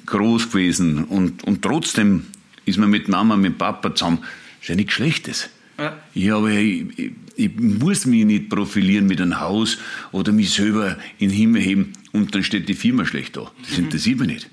groß 0.07 0.51
gewesen 0.51 1.05
und, 1.05 1.45
und 1.45 1.63
trotzdem 1.63 2.27
ist 2.67 2.79
man 2.79 2.91
mit 2.91 3.09
Mama, 3.09 3.37
mit 3.37 3.59
Papa 3.59 3.95
zusammen. 3.95 4.19
Das 4.21 4.63
ist 4.63 4.69
ja 4.69 4.75
nichts 4.77 4.93
Schlechtes. 4.93 5.51
Ja, 5.79 5.97
ja 6.15 6.37
aber 6.37 6.51
ich, 6.51 6.87
ich, 6.99 7.13
ich, 7.37 7.57
muss 7.57 8.05
mich 8.05 8.25
nicht 8.25 8.51
profilieren 8.51 9.07
mit 9.07 9.21
einem 9.21 9.41
Haus 9.41 9.79
oder 10.13 10.33
mich 10.33 10.51
selber 10.51 10.99
in 11.19 11.31
den 11.31 11.37
Himmel 11.37 11.63
heben 11.63 11.93
und 12.13 12.35
dann 12.35 12.45
steht 12.45 12.69
die 12.69 12.75
Firma 12.75 13.07
schlecht 13.07 13.37
da. 13.37 13.51
Das 13.63 13.79
mhm. 13.79 13.85
interessiert 13.85 14.19
mich 14.19 14.29
nicht. 14.29 14.51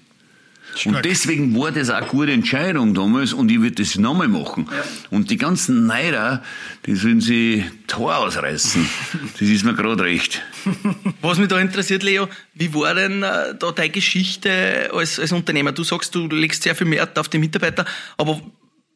Und 0.85 1.03
deswegen 1.05 1.55
war 1.57 1.71
das 1.71 1.89
auch 1.89 1.95
eine 1.95 2.07
gute 2.07 2.31
Entscheidung 2.31 2.93
damals 2.93 3.33
und 3.33 3.51
ich 3.51 3.59
würde 3.59 3.83
das 3.83 3.97
nochmal 3.97 4.27
machen. 4.27 4.67
Ja. 4.69 4.83
Und 5.09 5.29
die 5.29 5.37
ganzen 5.37 5.87
Neider, 5.87 6.43
die 6.85 6.95
sollen 6.95 7.21
sie 7.21 7.65
Tor 7.87 8.17
ausreißen. 8.17 8.87
das 9.39 9.41
ist 9.41 9.63
mir 9.63 9.73
gerade 9.73 10.03
recht. 10.03 10.41
Was 11.21 11.37
mich 11.37 11.47
da 11.47 11.59
interessiert, 11.59 12.03
Leo, 12.03 12.27
wie 12.53 12.73
war 12.73 12.93
denn 12.93 13.23
äh, 13.23 13.55
da 13.57 13.71
deine 13.71 13.89
Geschichte 13.89 14.89
als, 14.93 15.19
als 15.19 15.31
Unternehmer? 15.31 15.71
Du 15.71 15.83
sagst, 15.83 16.13
du 16.13 16.27
legst 16.27 16.63
sehr 16.63 16.75
viel 16.75 16.89
Wert 16.91 17.17
auf 17.17 17.29
die 17.29 17.39
Mitarbeiter, 17.39 17.85
aber 18.17 18.41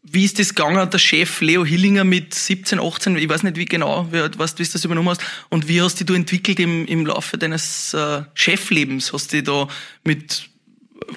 wie 0.03 0.25
ist 0.25 0.39
das 0.39 0.55
gegangen, 0.55 0.89
der 0.89 0.97
Chef 0.97 1.41
Leo 1.41 1.63
Hillinger 1.63 2.03
mit 2.03 2.33
17, 2.33 2.79
18, 2.79 3.17
ich 3.17 3.29
weiß 3.29 3.43
nicht 3.43 3.55
wie 3.55 3.65
genau, 3.65 4.07
wie, 4.11 4.17
weißt, 4.17 4.57
wie 4.59 4.63
du 4.63 4.71
das 4.71 4.83
übernommen 4.83 5.09
hast, 5.09 5.21
und 5.49 5.67
wie 5.67 5.81
hast 5.81 6.07
du 6.07 6.13
entwickelt 6.13 6.59
im, 6.59 6.85
im 6.87 7.05
Laufe 7.05 7.37
deines 7.37 7.93
äh, 7.93 8.23
Cheflebens? 8.33 9.13
Hast 9.13 9.31
du 9.33 9.43
da 9.43 9.67
mit 10.03 10.50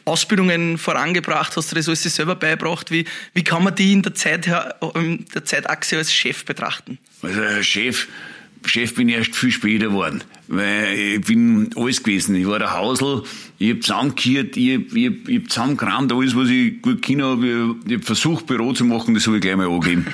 Ausbildungen 0.04 0.78
vorangebracht, 0.78 1.56
hast 1.56 1.70
du 1.70 1.76
das 1.76 1.88
alles 1.88 2.02
selber 2.02 2.34
beigebracht? 2.34 2.90
Wie, 2.90 3.04
wie 3.32 3.44
kann 3.44 3.64
man 3.64 3.74
die 3.74 3.92
in 3.92 4.02
der 4.02 4.14
Zeit, 4.14 4.46
in 4.94 5.24
der 5.34 5.44
Zeitachse 5.44 5.96
als 5.96 6.12
Chef 6.12 6.44
betrachten? 6.44 6.98
Also 7.22 7.62
Chef, 7.62 8.08
Chef 8.66 8.94
bin 8.94 9.08
ich 9.08 9.16
erst 9.16 9.36
viel 9.36 9.50
später 9.50 9.86
geworden, 9.86 10.22
weil 10.48 10.94
ich 10.98 11.20
bin 11.20 11.70
alles 11.76 12.02
gewesen. 12.02 12.34
Ich 12.34 12.46
war 12.46 12.58
der 12.58 12.74
Hausl, 12.74 13.22
ich 13.58 13.70
hab 13.70 13.82
zusammengehört, 13.82 14.56
ich 14.56 14.74
hab, 14.74 14.92
ich 14.94 15.06
hab, 15.06 15.28
ich 15.28 15.40
hab 15.40 15.50
zusammengerannt, 15.50 16.12
alles, 16.12 16.34
was 16.34 16.48
ich 16.48 16.80
gut 16.80 17.02
können 17.02 17.22
habe. 17.22 17.76
Ich 17.86 17.94
hab 17.94 18.04
versucht, 18.04 18.46
Büro 18.46 18.72
zu 18.72 18.84
machen, 18.84 19.14
das 19.14 19.26
habe 19.26 19.36
ich 19.36 19.42
gleich 19.42 19.56
mal 19.56 19.68
angegeben. 19.68 20.06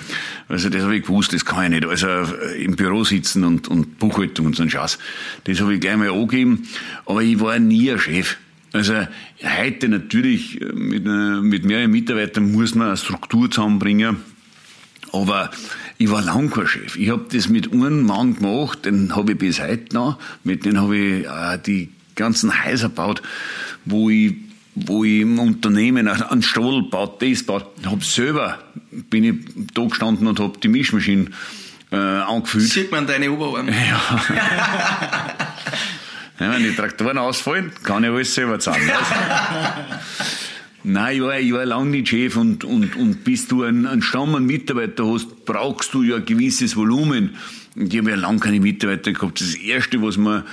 Also 0.49 0.69
das 0.69 0.83
habe 0.83 0.97
ich 0.97 1.03
gewusst, 1.03 1.33
das 1.33 1.45
kann 1.45 1.65
ich 1.65 1.81
nicht. 1.81 1.87
Also 1.87 2.09
im 2.57 2.77
Büro 2.77 3.05
sitzen 3.05 3.45
und, 3.45 3.69
und 3.69 3.99
Buchhaltung 3.99 4.47
und 4.47 4.57
so 4.57 4.63
ein 4.63 4.71
Scheiß, 4.71 4.99
das 5.45 5.61
habe 5.61 5.75
ich 5.75 5.81
gleich 5.81 5.97
mal 5.97 6.11
angegeben. 6.11 6.69
Aber 7.07 7.23
ich 7.23 7.41
war 7.41 7.59
nie 7.59 7.91
ein 7.91 7.99
Chef. 7.99 8.37
Also 8.73 8.95
heute 9.43 9.89
natürlich 9.89 10.61
mit, 10.75 11.05
mit 11.05 11.65
mehreren 11.65 11.91
Mitarbeitern 11.91 12.53
muss 12.53 12.75
man 12.75 12.89
eine 12.89 12.97
Struktur 12.97 13.51
zusammenbringen. 13.51 14.19
Aber 15.13 15.51
ich 15.99 16.11
war 16.11 16.23
lang 16.23 16.51
kein 16.51 16.67
Chef. 16.67 16.97
Ich 16.97 17.11
habe 17.11 17.27
das 17.33 17.49
mit 17.49 17.73
einem 17.73 18.07
Mann 18.07 18.37
gemacht, 18.37 18.87
den 18.87 19.15
habe 19.17 19.33
ich 19.33 19.39
bis 19.39 19.61
heute 19.61 19.95
noch. 19.95 20.19
Mit 20.45 20.65
dem 20.65 20.79
habe 20.81 20.97
ich 20.97 21.27
äh, 21.27 21.59
die 21.59 21.91
ganzen 22.15 22.65
Häuser 22.65 22.89
gebaut, 22.89 23.23
wo 23.85 24.09
ich, 24.09 24.35
wo 24.77 25.05
ich 25.05 25.23
im 25.23 25.39
Unternehmen 25.39 26.07
einen 26.07 26.43
Stall 26.43 26.83
baut, 26.91 27.21
das 27.23 27.43
baut. 27.43 27.67
Habe 27.85 28.05
selber, 28.05 28.59
bin 28.91 29.25
ich 29.25 29.35
da 29.75 29.85
gestanden 29.85 30.29
und 30.29 30.39
habe 30.39 30.59
die 30.63 30.69
Mischmaschine 30.69 31.27
äh, 31.91 31.97
angefüllt. 31.97 32.69
Sieht 32.69 32.93
man 32.93 33.07
deine 33.07 33.31
Oberarme. 33.33 33.73
Ja. 33.89 34.01
Wenn 36.41 36.63
die 36.63 36.75
Traktoren 36.75 37.19
ausfallen, 37.19 37.71
kann 37.83 38.03
ich 38.03 38.09
alles 38.09 38.35
selber 38.35 38.59
zahlen. 38.59 38.81
Nein, 40.83 41.17
ich 41.17 41.23
war, 41.23 41.39
ich 41.39 41.53
war 41.53 41.67
lange 41.67 41.91
nicht 41.91 42.09
Chef 42.09 42.35
und, 42.39 42.65
und, 42.65 42.97
und 42.97 43.25
bis 43.25 43.47
du 43.47 43.63
einen, 43.63 43.87
einen 43.87 44.01
Stamm 44.01 44.35
an 44.35 44.47
Mitarbeiter 44.47 45.07
hast, 45.07 45.45
brauchst 45.45 45.93
du 45.93 46.03
ja 46.03 46.17
ein 46.17 46.25
gewisses 46.25 46.77
Volumen. 46.77 47.37
Und 47.77 47.93
ich 47.93 47.99
habe 47.99 48.09
ja 48.09 48.17
lange 48.17 48.41
keine 48.41 48.59
Mitarbeiter 48.59 49.13
gehabt. 49.13 49.43
Das 49.43 49.55
Erste, 49.55 50.01
was 50.01 50.17
man, 50.17 50.45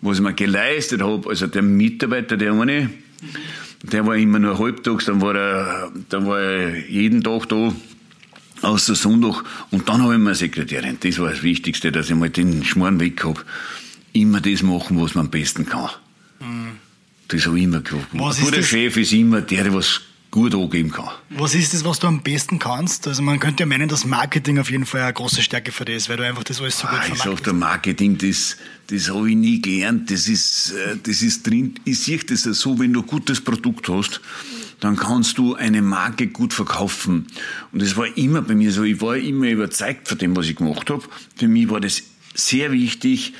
was 0.00 0.20
man 0.20 0.36
geleistet 0.36 1.02
habe, 1.02 1.28
also 1.28 1.48
der 1.48 1.62
Mitarbeiter, 1.62 2.36
der 2.36 2.52
eine, 2.52 2.90
der 3.82 4.06
war 4.06 4.14
immer 4.14 4.38
nur 4.38 4.56
halbtags, 4.60 5.06
dann 5.06 5.20
war 5.20 5.34
er, 5.34 5.92
dann 6.08 6.26
war 6.28 6.40
er 6.40 6.88
jeden 6.88 7.24
Tag 7.24 7.48
da, 7.48 7.74
außer 8.62 8.94
Sonntag. 8.94 9.42
Und 9.72 9.88
dann 9.88 10.02
habe 10.02 10.12
ich 10.12 10.20
mir 10.20 10.28
eine 10.28 10.34
Sekretärin. 10.36 10.98
Das 11.00 11.18
war 11.18 11.30
das 11.30 11.42
Wichtigste, 11.42 11.90
dass 11.90 12.10
ich 12.10 12.14
mal 12.14 12.30
den 12.30 12.62
Schmarrn 12.62 13.00
weg 13.00 13.24
habe 13.24 13.40
immer 14.16 14.40
das 14.40 14.62
machen, 14.62 15.00
was 15.00 15.14
man 15.14 15.26
am 15.26 15.30
besten 15.30 15.66
kann. 15.66 15.90
Mhm. 16.40 16.72
Das 17.28 17.46
habe 17.46 17.58
ich 17.58 17.64
immer 17.64 17.80
gemacht. 17.80 18.08
Ein 18.14 18.44
guter 18.44 18.62
Chef 18.62 18.96
ist 18.96 19.12
immer 19.12 19.40
der, 19.40 19.64
der 19.64 19.74
was 19.74 20.00
gut 20.30 20.54
angeben 20.54 20.90
kann. 20.90 21.08
Was 21.30 21.54
ist 21.54 21.72
das, 21.72 21.84
was 21.84 21.98
du 21.98 22.06
am 22.06 22.22
besten 22.22 22.58
kannst? 22.58 23.08
Also 23.08 23.22
man 23.22 23.40
könnte 23.40 23.62
ja 23.62 23.66
meinen, 23.66 23.88
dass 23.88 24.04
Marketing 24.04 24.58
auf 24.58 24.70
jeden 24.70 24.84
Fall 24.84 25.00
eine 25.00 25.12
große 25.12 25.40
Stärke 25.40 25.72
für 25.72 25.84
dich 25.84 25.96
ist, 25.96 26.08
weil 26.08 26.18
du 26.18 26.26
einfach 26.26 26.44
das 26.44 26.60
alles 26.60 26.78
so 26.78 26.86
gut 26.86 26.98
ah, 27.00 27.06
Ich 27.10 27.18
sage, 27.18 27.42
der 27.42 27.52
Marketing, 27.54 28.18
das, 28.18 28.56
das 28.88 29.08
habe 29.08 29.30
ich 29.30 29.36
nie 29.36 29.62
gelernt. 29.62 30.10
Das 30.10 30.28
ist, 30.28 30.72
äh, 30.72 30.96
das 31.02 31.22
ist 31.22 31.46
drin. 31.46 31.80
Ich 31.84 32.00
sehe 32.00 32.18
das 32.18 32.42
so, 32.42 32.78
wenn 32.78 32.92
du 32.92 33.00
ein 33.00 33.06
gutes 33.06 33.40
Produkt 33.40 33.88
hast, 33.88 34.20
dann 34.80 34.96
kannst 34.96 35.38
du 35.38 35.54
eine 35.54 35.80
Marke 35.80 36.26
gut 36.26 36.52
verkaufen. 36.52 37.28
Und 37.72 37.80
das 37.80 37.96
war 37.96 38.14
immer 38.16 38.42
bei 38.42 38.54
mir 38.54 38.72
so. 38.72 38.82
Ich 38.82 39.00
war 39.00 39.16
immer 39.16 39.48
überzeugt 39.48 40.06
von 40.06 40.18
dem, 40.18 40.36
was 40.36 40.46
ich 40.46 40.56
gemacht 40.56 40.90
habe. 40.90 41.02
Für 41.36 41.48
mich 41.48 41.70
war 41.70 41.80
das 41.80 42.02
sehr 42.34 42.72
wichtig, 42.72 43.32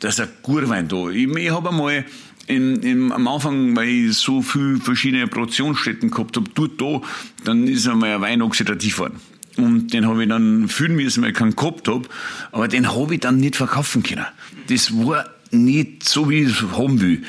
dass 0.00 0.20
ein 0.20 0.28
Gurwein 0.42 0.88
da. 0.88 1.08
Ich, 1.08 1.28
ich 1.28 1.50
habe 1.50 1.70
einmal 1.70 2.04
in, 2.46 2.82
in, 2.82 3.12
am 3.12 3.26
Anfang, 3.28 3.74
weil 3.76 3.88
ich 3.88 4.16
so 4.16 4.42
viele 4.42 4.76
verschiedene 4.76 5.26
Produktionsstätten 5.26 6.10
gehabt 6.10 6.36
habe, 6.36 6.48
dort 6.54 6.80
da, 6.80 7.00
dann 7.44 7.66
ist 7.66 7.88
einmal 7.88 8.14
ein 8.14 8.20
Wein 8.20 8.42
oxidativ 8.42 8.98
worden. 8.98 9.20
Und 9.56 9.92
den 9.92 10.06
habe 10.06 10.22
ich 10.22 10.28
dann 10.28 10.68
fühlen 10.68 10.96
müssen, 10.96 11.22
weil 11.22 11.30
ich 11.30 11.36
keinen 11.36 11.54
gehabt 11.54 11.86
habe. 11.88 12.08
Aber 12.50 12.68
den 12.68 12.92
habe 12.92 13.14
ich 13.14 13.20
dann 13.20 13.36
nicht 13.36 13.56
verkaufen 13.56 14.02
können. 14.02 14.26
Das 14.68 14.92
war 14.92 15.30
nicht 15.50 16.08
so, 16.08 16.28
wie 16.28 16.42
ich 16.42 16.48
es 16.48 16.62
haben 16.76 17.00
will. 17.00 17.22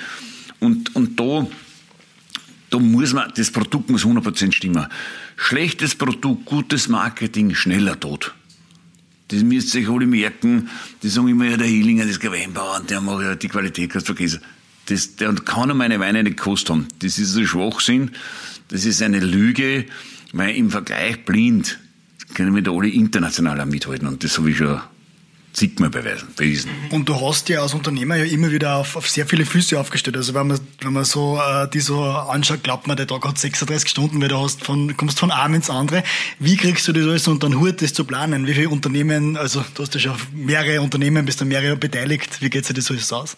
Und, 0.60 0.96
und 0.96 1.20
da, 1.20 1.48
da 2.72 2.80
muss 2.80 3.14
man, 3.14 3.32
das 3.36 3.52
Produkt 3.52 3.90
muss 3.90 4.06
100% 4.06 4.52
stimmen. 4.52 4.88
Schlechtes 5.38 5.96
Produkt, 5.96 6.46
gutes 6.46 6.88
Marketing, 6.88 7.54
schneller 7.54 8.00
tot. 8.00 8.34
Das 9.30 9.44
müsst 9.44 9.74
ihr 9.76 9.82
euch 9.82 9.96
alle 9.96 10.08
merken. 10.08 10.70
Die 11.02 11.10
sagen 11.10 11.28
immer, 11.28 11.46
ja, 11.46 11.58
der 11.58 11.68
Hillinger, 11.68 12.06
das 12.06 12.22
Weinbauer, 12.22 12.82
der 12.88 13.02
macht 13.02 13.24
ja 13.24 13.36
die 13.36 13.48
Qualität, 13.48 13.90
kannst 13.90 14.08
du 14.08 14.14
vergessen. 14.14 14.42
Das, 14.88 15.16
der 15.16 15.34
kann 15.34 15.76
meine 15.76 16.00
Weine 16.00 16.24
nicht 16.24 16.38
gekostet 16.38 16.70
haben. 16.70 16.88
Das 17.00 17.18
ist 17.18 17.36
ein 17.36 17.48
Schwachsinn. 17.48 18.12
Das 18.68 18.86
ist 18.86 19.02
eine 19.02 19.20
Lüge, 19.20 19.86
weil 20.32 20.56
im 20.56 20.70
Vergleich 20.70 21.26
blind 21.26 21.80
können 22.34 22.54
wir 22.54 22.62
da 22.62 22.72
alle 22.72 22.90
international 22.90 23.66
mithalten. 23.66 24.08
Und 24.08 24.24
das 24.24 24.38
habe 24.38 24.52
ich 24.52 24.58
schon 24.58 24.80
zigmal 25.56 25.90
beweisen, 25.90 26.28
bewiesen. 26.36 26.70
Und 26.92 27.08
du 27.08 27.20
hast 27.20 27.48
ja 27.50 27.62
als 27.62 27.74
Unternehmer 27.74 28.18
ja 28.18 28.26
immer 28.26 28.52
wieder 28.52 28.76
auf, 28.76 28.96
auf 28.96 29.10
sehr 29.10 29.26
viele 29.26 29.46
Füße 29.46 29.80
aufgestellt. 29.80 30.18
Also 30.18 30.34
wenn 30.34 30.48
man, 30.48 30.60
wenn 30.82 30.94
man 30.94 31.06
so 31.06 31.40
äh, 31.40 31.68
die 31.70 31.80
so 31.80 32.04
anschaut, 32.04 32.64
glaubt 32.64 32.88
man, 32.88 32.98
der 32.98 33.08
Tag 33.08 33.26
hat 33.26 33.38
36 33.38 33.90
Stunden, 33.90 34.22
weil 34.22 34.28
du 34.28 34.38
hast 34.38 34.64
von, 34.64 34.96
kommst 34.98 35.18
von 35.18 35.32
einem 35.32 35.56
ins 35.56 35.70
andere. 35.70 36.04
Wie 36.40 36.58
kriegst 36.58 36.88
du 36.88 36.94
das 36.94 37.06
alles 37.06 37.28
unter 37.28 37.48
den 37.48 37.60
Hut, 37.60 37.82
das 37.82 37.94
zu 37.94 38.04
planen? 38.04 38.48
Wie 38.48 38.54
viele 38.54 38.70
Unternehmen, 38.70 39.38
also 39.38 39.64
du 39.74 39.84
hast 39.84 39.94
ja 39.94 40.02
schon 40.02 40.18
mehrere 40.34 40.82
Unternehmen, 40.82 41.26
bist 41.26 41.40
du 41.40 41.46
mehrere 41.46 41.78
beteiligt. 41.78 42.42
Wie 42.42 42.50
geht 42.50 42.66
sich 42.66 42.76
das 42.76 42.92
alles 42.92 43.12
aus? 43.14 43.38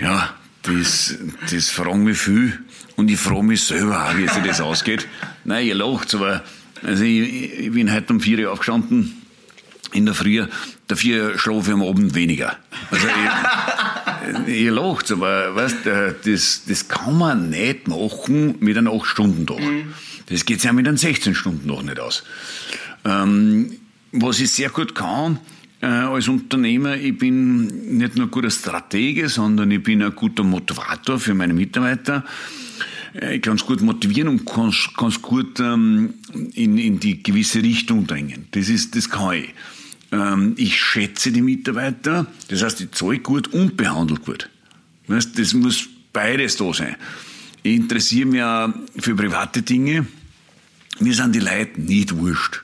Ja, 0.00 0.34
das, 0.62 1.16
das 1.50 1.70
fragen 1.70 2.02
mich 2.02 2.18
viel. 2.18 2.58
Und 2.96 3.10
ich 3.10 3.18
frage 3.18 3.44
mich 3.44 3.62
selber 3.62 4.08
auch, 4.08 4.16
wie 4.16 4.26
sich 4.26 4.42
das 4.44 4.60
ausgeht. 4.60 5.06
Nein, 5.44 5.66
ihr 5.66 5.76
lacht, 5.76 6.14
aber 6.14 6.42
also 6.82 7.04
ich, 7.04 7.60
ich 7.60 7.72
bin 7.72 7.92
heute 7.92 8.12
um 8.12 8.20
vier 8.20 8.40
Uhr 8.40 8.52
aufgestanden 8.52 9.21
in 9.92 10.06
der 10.06 10.14
Früh, 10.14 10.44
dafür 10.86 11.38
schlafe 11.38 11.70
ich 11.70 11.74
am 11.74 11.82
Abend 11.82 12.14
weniger. 12.14 12.56
Also 12.90 13.06
ich, 14.46 14.54
ihr 14.62 14.72
lacht, 14.72 15.10
aber 15.12 15.54
weißt, 15.54 15.76
das, 16.24 16.62
das 16.66 16.88
kann 16.88 17.18
man 17.18 17.50
nicht 17.50 17.88
machen 17.88 18.56
mit 18.60 18.76
einem 18.76 18.92
8-Stunden-Tag. 18.92 19.60
Mhm. 19.60 19.94
Das 20.26 20.44
geht 20.44 20.62
ja 20.64 20.72
mit 20.72 20.88
einem 20.88 20.96
16-Stunden-Tag 20.96 21.84
nicht 21.84 22.00
aus. 22.00 22.24
Ähm, 23.04 23.72
was 24.12 24.40
ich 24.40 24.50
sehr 24.50 24.70
gut 24.70 24.94
kann, 24.94 25.38
äh, 25.80 25.86
als 25.86 26.28
Unternehmer, 26.28 26.96
ich 26.96 27.18
bin 27.18 27.96
nicht 27.98 28.16
nur 28.16 28.26
ein 28.26 28.30
guter 28.30 28.50
Stratege, 28.50 29.28
sondern 29.28 29.70
ich 29.70 29.82
bin 29.82 30.02
ein 30.02 30.14
guter 30.14 30.44
Motivator 30.44 31.18
für 31.18 31.34
meine 31.34 31.54
Mitarbeiter. 31.54 32.24
Äh, 33.14 33.36
ich 33.36 33.42
kann 33.42 33.56
es 33.56 33.66
gut 33.66 33.80
motivieren 33.82 34.28
und 34.28 34.46
kann 34.46 34.68
es 34.68 35.22
gut 35.22 35.60
ähm, 35.60 36.14
in, 36.54 36.78
in 36.78 37.00
die 37.00 37.22
gewisse 37.22 37.62
Richtung 37.62 38.06
drängen. 38.06 38.46
Das 38.52 38.68
ist, 38.68 38.96
das 38.96 39.10
kann 39.10 39.34
ich. 39.34 39.54
Ähm, 40.12 40.54
ich 40.58 40.78
schätze 40.78 41.32
die 41.32 41.42
Mitarbeiter, 41.42 42.26
das 42.48 42.62
heißt, 42.62 42.82
ich 42.82 42.92
zahle 42.92 43.18
gut 43.18 43.48
und 43.48 43.76
behandle 43.76 44.18
gut. 44.18 44.48
Das 45.08 45.54
muss 45.54 45.88
beides 46.12 46.56
da 46.56 46.72
sein. 46.72 46.96
Ich 47.62 47.76
interessiere 47.76 48.26
mich 48.26 48.42
auch 48.42 48.72
für 48.98 49.14
private 49.14 49.62
Dinge. 49.62 50.06
Mir 51.00 51.14
sind 51.14 51.34
die 51.34 51.40
Leute 51.40 51.80
nicht 51.80 52.16
wurscht. 52.16 52.62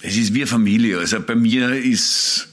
Es 0.00 0.16
ist 0.16 0.32
wie 0.32 0.40
eine 0.40 0.46
Familie. 0.46 0.98
Also 0.98 1.20
bei 1.20 1.34
mir 1.34 1.74
ist, 1.74 2.48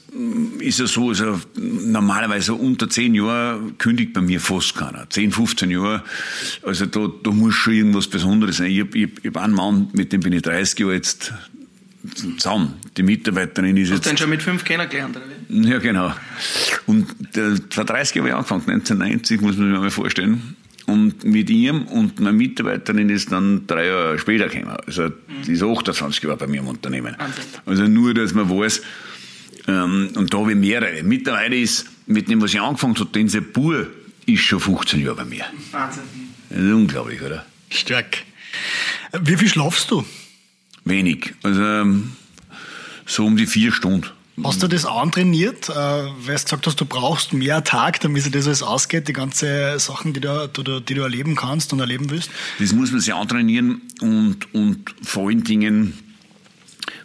ist 0.58 0.80
es 0.80 0.92
so, 0.92 1.10
also 1.10 1.40
normalerweise 1.54 2.54
unter 2.54 2.90
zehn 2.90 3.14
Jahren 3.14 3.78
kündigt 3.78 4.12
bei 4.14 4.20
mir 4.20 4.40
fast 4.40 4.74
keiner. 4.74 5.08
10, 5.08 5.30
15 5.30 5.70
Jahre. 5.70 6.02
Also 6.62 6.86
da, 6.86 7.08
da 7.22 7.30
muss 7.30 7.54
schon 7.54 7.74
irgendwas 7.74 8.08
Besonderes 8.08 8.56
sein. 8.56 8.70
Ich 8.72 8.80
habe 8.80 9.08
hab 9.24 9.36
einen 9.36 9.54
Mann, 9.54 9.88
mit 9.92 10.12
dem 10.12 10.20
bin 10.20 10.32
ich 10.32 10.42
30 10.42 10.80
Jahre 10.80 10.94
jetzt 10.94 11.32
zusammen. 12.14 12.74
Die 12.96 13.02
Mitarbeiterin 13.02 13.76
ist 13.76 13.90
Hast 13.90 13.96
jetzt... 13.96 14.06
du 14.06 14.10
den 14.10 14.18
schon 14.18 14.30
mit 14.30 14.42
fünf 14.42 14.64
kennengelernt, 14.64 15.16
oder 15.16 15.24
wie? 15.48 15.68
Ja, 15.68 15.78
genau. 15.78 16.12
Und 16.86 17.06
der, 17.34 17.56
vor 17.70 17.84
30 17.84 18.16
Jahren 18.16 18.28
habe 18.28 18.28
ich 18.28 18.52
angefangen, 18.52 18.74
1990, 18.80 19.40
muss 19.40 19.56
man 19.56 19.70
sich 19.70 19.80
mal 19.80 19.90
vorstellen. 19.90 20.56
Und 20.86 21.24
mit 21.24 21.50
ihm 21.50 21.82
und 21.82 22.20
einer 22.20 22.32
Mitarbeiterin 22.32 23.10
ist 23.10 23.32
dann 23.32 23.66
drei 23.66 23.86
Jahre 23.86 24.18
später 24.18 24.48
gekommen. 24.48 24.76
Also, 24.86 25.10
die 25.46 25.52
ist 25.52 25.62
28 25.62 26.22
Jahre 26.22 26.36
bei 26.36 26.46
mir 26.46 26.60
im 26.60 26.68
Unternehmen. 26.68 27.16
Wahnsinn. 27.18 27.44
Also 27.64 27.86
nur, 27.88 28.14
dass 28.14 28.34
man 28.34 28.48
weiß, 28.48 28.82
ähm, 29.66 30.10
und 30.14 30.32
da 30.32 30.38
habe 30.38 30.52
ich 30.52 30.58
mehrere. 30.58 31.02
Mittlerweile 31.02 31.56
ist, 31.56 31.86
mit 32.06 32.28
dem, 32.28 32.40
was 32.40 32.54
ich 32.54 32.60
angefangen 32.60 32.94
habe, 32.94 33.10
den 33.10 33.28
Sepur, 33.28 33.88
ist 34.26 34.42
schon 34.42 34.60
15 34.60 35.00
Jahre 35.00 35.16
bei 35.16 35.24
mir. 35.24 35.44
Wahnsinn. 35.72 36.04
Das 36.50 36.58
ist 36.58 36.72
unglaublich, 36.72 37.20
oder? 37.20 37.44
Stark. 37.68 38.18
Wie 39.20 39.36
viel 39.36 39.48
schlafst 39.48 39.90
du? 39.90 40.04
Wenig. 40.86 41.34
Also, 41.42 41.62
ähm, 41.62 42.12
so 43.04 43.26
um 43.26 43.36
die 43.36 43.46
vier 43.46 43.72
Stunden. 43.72 44.06
Hast 44.44 44.62
du 44.62 44.68
das 44.68 44.84
antrainiert, 44.84 45.70
äh, 45.70 45.74
weil 45.74 46.36
du 46.36 46.42
gesagt 46.42 46.66
hast, 46.66 46.78
du 46.78 46.84
brauchst 46.84 47.32
mehr 47.32 47.64
Tag, 47.64 48.00
damit 48.00 48.22
sich 48.22 48.32
das 48.32 48.46
alles 48.46 48.62
ausgeht, 48.62 49.08
die 49.08 49.14
ganze 49.14 49.78
Sachen, 49.78 50.12
die 50.12 50.20
du, 50.20 50.46
die, 50.48 50.84
die 50.84 50.94
du 50.94 51.00
erleben 51.02 51.36
kannst 51.36 51.72
und 51.72 51.80
erleben 51.80 52.10
willst? 52.10 52.30
Das 52.58 52.72
muss 52.72 52.90
man 52.90 53.00
sich 53.00 53.14
antrainieren 53.14 53.80
und, 54.02 54.54
und 54.54 54.94
vor 55.02 55.28
allen 55.28 55.42
Dingen, 55.42 55.94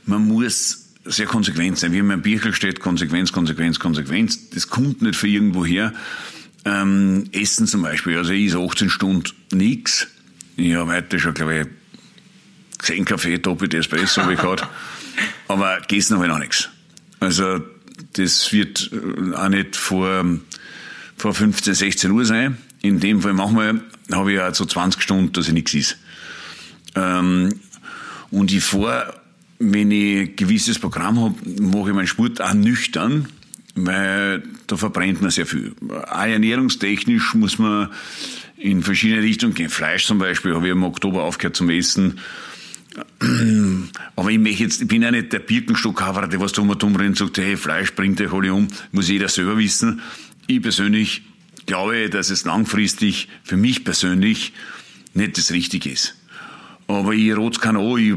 man 0.06 0.28
muss 0.28 0.90
sehr 1.06 1.26
konsequent 1.26 1.80
sein. 1.80 1.94
Wie 1.94 2.00
in 2.00 2.08
meinem 2.08 2.22
Büchel 2.22 2.54
steht, 2.54 2.82
Konsequenz, 2.82 3.32
Konsequenz, 3.32 3.80
Konsequenz. 3.80 4.50
Das 4.50 4.68
kommt 4.68 5.02
nicht 5.02 5.16
von 5.16 5.30
irgendwo 5.30 5.66
her. 5.66 5.94
Ähm, 6.66 7.24
Essen 7.32 7.66
zum 7.66 7.82
Beispiel, 7.82 8.18
also 8.18 8.34
ich 8.34 8.48
esse 8.48 8.60
18 8.60 8.90
Stunden 8.90 9.34
nichts. 9.52 10.08
Ich 10.58 10.76
habe 10.76 10.92
heute 10.92 11.18
schon, 11.18 11.34
glaube 11.34 11.62
ich, 11.62 11.68
10 12.82 13.06
Kaffee, 13.06 13.38
doppelt 13.38 13.74
Espresso 13.74 14.24
habe 14.24 14.34
ich 14.34 14.40
gehabt. 14.40 14.68
Aber 15.48 15.80
gegessen 15.82 16.16
habe 16.16 16.26
ich 16.26 16.32
noch 16.32 16.40
nichts. 16.40 16.70
Also 17.20 17.62
das 18.14 18.52
wird 18.52 18.92
äh, 18.92 19.36
auch 19.36 19.50
nicht 19.50 19.76
vor, 19.76 20.26
vor 21.18 21.34
15, 21.34 21.74
16 21.74 22.12
Uhr 22.12 22.26
sein. 22.26 22.58
In 22.82 23.00
dem 23.00 23.22
Fall 23.22 23.34
manchmal 23.34 23.82
habe 24.12 24.34
ich 24.34 24.40
auch 24.40 24.54
so 24.54 24.66
20 24.66 25.02
Stunden, 25.02 25.32
dass 25.34 25.48
ich 25.48 25.54
nichts 25.54 25.74
ist. 25.74 25.98
Ähm, 26.96 27.54
und 28.32 28.52
ich 28.52 28.64
fahre, 28.64 29.14
wenn 29.60 29.92
ich 29.92 30.30
ein 30.30 30.36
gewisses 30.36 30.80
Programm 30.80 31.20
habe, 31.20 31.36
mache 31.62 31.90
ich 31.90 31.96
meinen 31.96 32.08
Sport 32.08 32.42
auch 32.42 32.54
nüchtern, 32.54 33.28
weil 33.76 34.44
da 34.68 34.78
verbrennt 34.78 35.22
man 35.22 35.30
sehr 35.30 35.46
viel. 35.46 35.74
Auch 35.90 36.24
ernährungstechnisch 36.24 37.36
muss 37.36 37.60
man 37.60 37.90
in 38.58 38.84
verschiedene 38.84 39.22
Richtungen 39.22 39.54
gehen. 39.54 39.70
Fleisch 39.70 40.06
zum 40.06 40.18
Beispiel 40.18 40.56
habe 40.56 40.68
ich 40.68 40.72
im 40.72 40.84
Oktober 40.84 41.24
aufgehört 41.24 41.56
zum 41.56 41.70
Essen. 41.70 42.20
Aber 44.16 44.30
ich 44.30 44.40
möchte 44.40 44.64
jetzt, 44.64 44.82
ich 44.82 44.88
bin 44.88 45.02
ja 45.02 45.12
nicht 45.12 45.32
der 45.32 45.40
Birkenstockhafer, 45.40 46.28
der 46.28 46.40
was 46.40 46.52
da 46.52 46.62
immer 46.62 46.76
dumm 46.76 46.96
rennt 46.96 47.22
und 47.22 47.28
sagt, 47.28 47.38
hey, 47.38 47.56
Fleisch 47.56 47.94
bringt 47.94 48.20
euch 48.20 48.34
alle 48.34 48.54
um, 48.54 48.68
muss 48.92 49.10
jeder 49.10 49.30
selber 49.30 49.58
wissen. 49.58 50.02
Ich 50.48 50.62
persönlich 50.62 51.24
glaube, 51.66 52.10
dass 52.10 52.30
es 52.30 52.44
langfristig 52.46 53.30
für 53.44 53.58
mich 53.58 53.84
persönlich 53.84 54.54
nicht 55.14 55.38
das 55.38 55.52
Richtige 55.52 55.90
ist. 55.90 56.16
Aber 56.88 57.14
ich 57.14 57.34
rot's 57.36 57.62
kein 57.62 57.78
an, 57.78 57.98
ich 57.98 58.16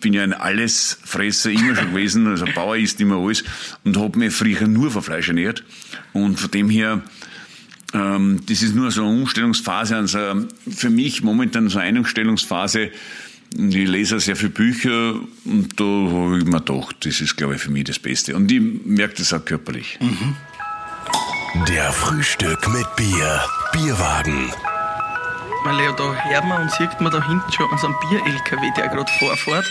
bin 0.00 0.12
ja 0.12 0.22
ein 0.22 0.34
Allesfresser 0.34 1.50
immer 1.50 1.74
schon 1.74 1.90
gewesen, 1.90 2.26
also 2.26 2.44
Bauer 2.54 2.76
isst 2.76 3.00
immer 3.00 3.16
alles 3.16 3.44
und 3.84 3.96
habe 3.96 4.18
mich 4.18 4.34
früher 4.34 4.68
nur 4.68 4.90
von 4.90 5.02
Fleisch 5.02 5.28
ernährt. 5.28 5.64
Und 6.12 6.38
von 6.38 6.50
dem 6.50 6.68
her, 6.68 7.02
ähm, 7.94 8.40
das 8.46 8.60
ist 8.60 8.74
nur 8.74 8.90
so 8.90 9.06
eine 9.06 9.18
Umstellungsphase, 9.18 9.96
also 9.96 10.46
für 10.68 10.90
mich 10.90 11.22
momentan 11.22 11.70
so 11.70 11.78
eine 11.78 12.00
Umstellungsphase, 12.00 12.90
ich 13.54 13.88
lese 13.88 14.20
sehr 14.20 14.36
viele 14.36 14.50
Bücher 14.50 15.14
und 15.44 15.68
da 15.78 15.84
habe 15.84 16.38
ich 16.38 16.44
mir 16.44 16.60
gedacht, 16.60 16.96
das 17.00 17.20
ist, 17.20 17.36
glaube 17.36 17.56
ich, 17.56 17.60
für 17.60 17.70
mich 17.70 17.84
das 17.84 17.98
Beste. 17.98 18.36
Und 18.36 18.50
ich 18.50 18.60
merke 18.84 19.14
das 19.14 19.32
auch 19.32 19.44
körperlich. 19.44 19.98
Mhm. 20.00 20.36
Der 21.66 21.92
Frühstück 21.92 22.68
mit 22.68 22.86
Bier. 22.96 23.44
Bierwagen. 23.72 24.52
Weil 25.64 25.84
ja, 25.84 25.92
da 25.92 26.14
hört 26.14 26.44
man 26.44 26.62
und 26.62 26.70
sieht 26.70 27.00
man 27.00 27.12
da 27.12 27.26
hinten 27.26 27.52
schon 27.52 27.66
unseren 27.70 27.94
Bier-LKW, 28.08 28.70
der 28.76 28.88
gerade 28.88 29.12
vorfährt. 29.18 29.66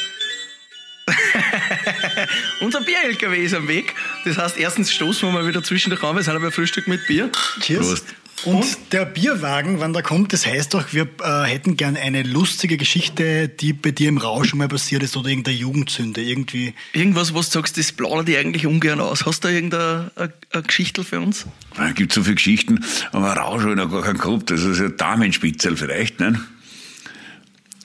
Unser 2.61 2.81
Bier-LKW 2.81 3.43
ist 3.43 3.55
am 3.55 3.67
Weg. 3.67 3.95
Das 4.25 4.37
heißt, 4.37 4.57
erstens 4.57 4.91
stoßen 4.91 5.27
wir 5.27 5.33
mal 5.33 5.47
wieder 5.47 5.63
zwischen 5.63 5.89
den 5.89 5.97
Raum, 5.97 6.15
wir 6.15 6.23
sind 6.23 6.39
bei 6.39 6.51
Frühstück 6.51 6.87
mit 6.87 7.07
Bier. 7.07 7.31
Cheers. 7.61 7.87
Prost. 7.87 8.05
Und 8.45 8.93
der 8.93 9.05
Bierwagen, 9.05 9.79
wann 9.79 9.93
der 9.93 10.03
kommt, 10.03 10.31
das 10.33 10.45
heißt 10.45 10.73
doch, 10.73 10.93
wir 10.93 11.07
äh, 11.21 11.43
hätten 11.43 11.75
gern 11.75 11.97
eine 11.97 12.23
lustige 12.23 12.77
Geschichte, 12.77 13.49
die 13.49 13.73
bei 13.73 13.91
dir 13.91 14.09
im 14.09 14.17
Rausch 14.17 14.53
mal 14.53 14.67
passiert 14.67 15.03
ist 15.03 15.17
oder 15.17 15.29
irgendeine 15.29 15.57
Jugendsünde 15.57 16.21
irgendwie. 16.21 16.73
Irgendwas, 16.93 17.33
was 17.33 17.49
du 17.49 17.59
sagst, 17.59 17.77
das 17.77 17.91
plaudert 17.91 18.27
dir 18.27 18.39
eigentlich 18.39 18.65
ungern 18.65 19.01
aus. 19.01 19.25
Hast 19.25 19.43
du 19.43 19.49
irgendeine 19.49 20.11
eine, 20.15 20.33
eine 20.51 20.63
Geschichte 20.63 21.03
für 21.03 21.19
uns? 21.19 21.45
Es 21.77 21.95
gibt 21.95 22.13
so 22.13 22.23
viele 22.23 22.35
Geschichten, 22.35 22.83
aber 23.11 23.33
Rausch 23.33 23.63
habe 23.63 23.71
ich 23.71 23.77
noch 23.77 23.91
gar 23.91 24.03
keinen 24.03 24.19
gehabt. 24.19 24.51
Das 24.51 24.63
ist 24.63 24.79
ein 24.79 24.95
Damenspitzel 24.95 25.75
vielleicht, 25.75 26.19
ne? 26.19 26.39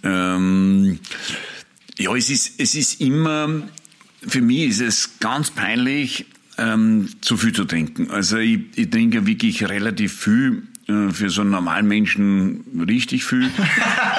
Ähm, 0.04 1.00
ja, 1.98 2.14
es 2.14 2.30
ist, 2.30 2.60
es 2.60 2.74
ist 2.74 3.00
immer, 3.00 3.62
für 4.26 4.40
mich 4.40 4.68
ist 4.68 4.80
es 4.80 5.18
ganz 5.18 5.50
peinlich, 5.50 6.26
ähm, 6.58 7.08
zu 7.20 7.36
viel 7.36 7.52
zu 7.52 7.64
trinken. 7.64 8.10
Also 8.10 8.38
ich, 8.38 8.60
ich 8.76 8.90
trinke 8.90 9.26
wirklich 9.26 9.68
relativ 9.68 10.20
viel, 10.20 10.62
äh, 10.88 11.10
für 11.10 11.30
so 11.30 11.40
einen 11.40 11.50
normalen 11.50 11.86
Menschen 11.88 12.84
richtig 12.88 13.24
viel. 13.24 13.50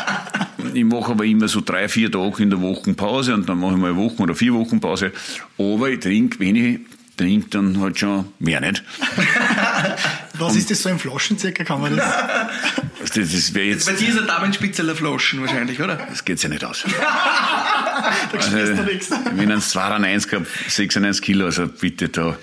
ich 0.73 0.83
mache 0.83 1.11
aber 1.11 1.25
immer 1.25 1.47
so 1.47 1.61
drei, 1.61 1.87
vier 1.87 2.11
Tage 2.11 2.43
in 2.43 2.49
der 2.49 2.61
Woche 2.61 2.93
Pause 2.93 3.33
und 3.33 3.47
dann 3.47 3.59
mache 3.59 3.73
ich 3.73 3.79
mal 3.79 3.91
eine 3.91 3.97
Woche 3.97 4.23
oder 4.23 4.35
vier 4.35 4.53
Wochen 4.53 4.79
Pause. 4.79 5.11
Aber 5.57 5.89
ich 5.89 5.99
trinke, 5.99 6.39
wenn 6.39 6.55
ich 6.55 6.79
trinke, 7.17 7.49
dann 7.49 7.79
halt 7.79 7.99
schon 7.99 8.25
mehr 8.39 8.61
nicht. 8.61 8.83
Was 10.37 10.53
und 10.53 10.59
ist 10.59 10.71
das 10.71 10.81
so 10.81 10.89
in 10.89 10.99
Flaschen 10.99 11.37
circa? 11.37 11.63
Kann 11.63 11.81
man 11.81 11.95
das? 11.95 12.05
das, 12.99 13.11
das 13.11 13.53
jetzt, 13.53 13.85
Bei 13.85 13.93
dir 13.93 14.09
ist 14.09 14.19
ein 14.19 14.27
Damenspitzeler 14.27 14.95
Flaschen 14.95 15.41
wahrscheinlich, 15.41 15.79
oder? 15.81 15.95
Das 15.95 16.25
geht 16.25 16.41
ja 16.43 16.49
nicht 16.49 16.65
aus. 16.65 16.83
da 18.31 18.37
also, 18.37 18.75
du 18.75 18.83
nichts. 18.83 19.09
Wenn 19.33 19.51
ein 19.51 19.61
92 19.61 20.31
gehabt, 20.31 20.47
96 20.67 21.23
Kilo, 21.23 21.45
also 21.45 21.67
bitte 21.67 22.09
da. 22.09 22.37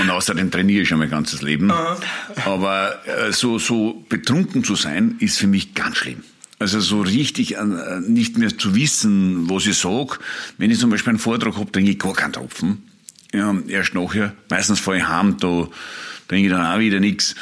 Und 0.00 0.10
außerdem 0.10 0.50
trainiere 0.50 0.82
ich 0.82 0.88
schon 0.88 0.98
mein 0.98 1.10
ganzes 1.10 1.42
Leben. 1.42 1.70
Aha. 1.70 1.98
Aber 2.44 3.00
äh, 3.06 3.32
so, 3.32 3.58
so 3.58 4.04
betrunken 4.08 4.62
zu 4.64 4.76
sein, 4.76 5.16
ist 5.18 5.38
für 5.38 5.48
mich 5.48 5.74
ganz 5.74 5.96
schlimm. 5.96 6.22
Also 6.58 6.78
so 6.78 7.00
richtig 7.00 7.56
äh, 7.56 7.64
nicht 8.06 8.38
mehr 8.38 8.56
zu 8.56 8.74
wissen, 8.76 9.50
was 9.50 9.66
ich 9.66 9.76
sage. 9.76 10.18
Wenn 10.58 10.70
ich 10.70 10.78
zum 10.78 10.90
Beispiel 10.90 11.10
einen 11.10 11.18
Vortrag 11.18 11.56
habe, 11.56 11.72
trinke 11.72 11.90
ich 11.90 11.98
gar 11.98 12.12
keinen 12.12 12.32
Tropfen. 12.32 12.82
Ja, 13.34 13.54
erst 13.66 13.94
nachher. 13.94 14.34
Meistens 14.48 14.78
fahre 14.78 14.98
ich 14.98 15.08
heim, 15.08 15.36
da 15.38 15.66
trinke 16.28 16.46
ich 16.46 16.52
dann 16.52 16.64
auch 16.64 16.78
wieder 16.78 17.00
nichts. 17.00 17.34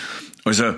Also 0.44 0.74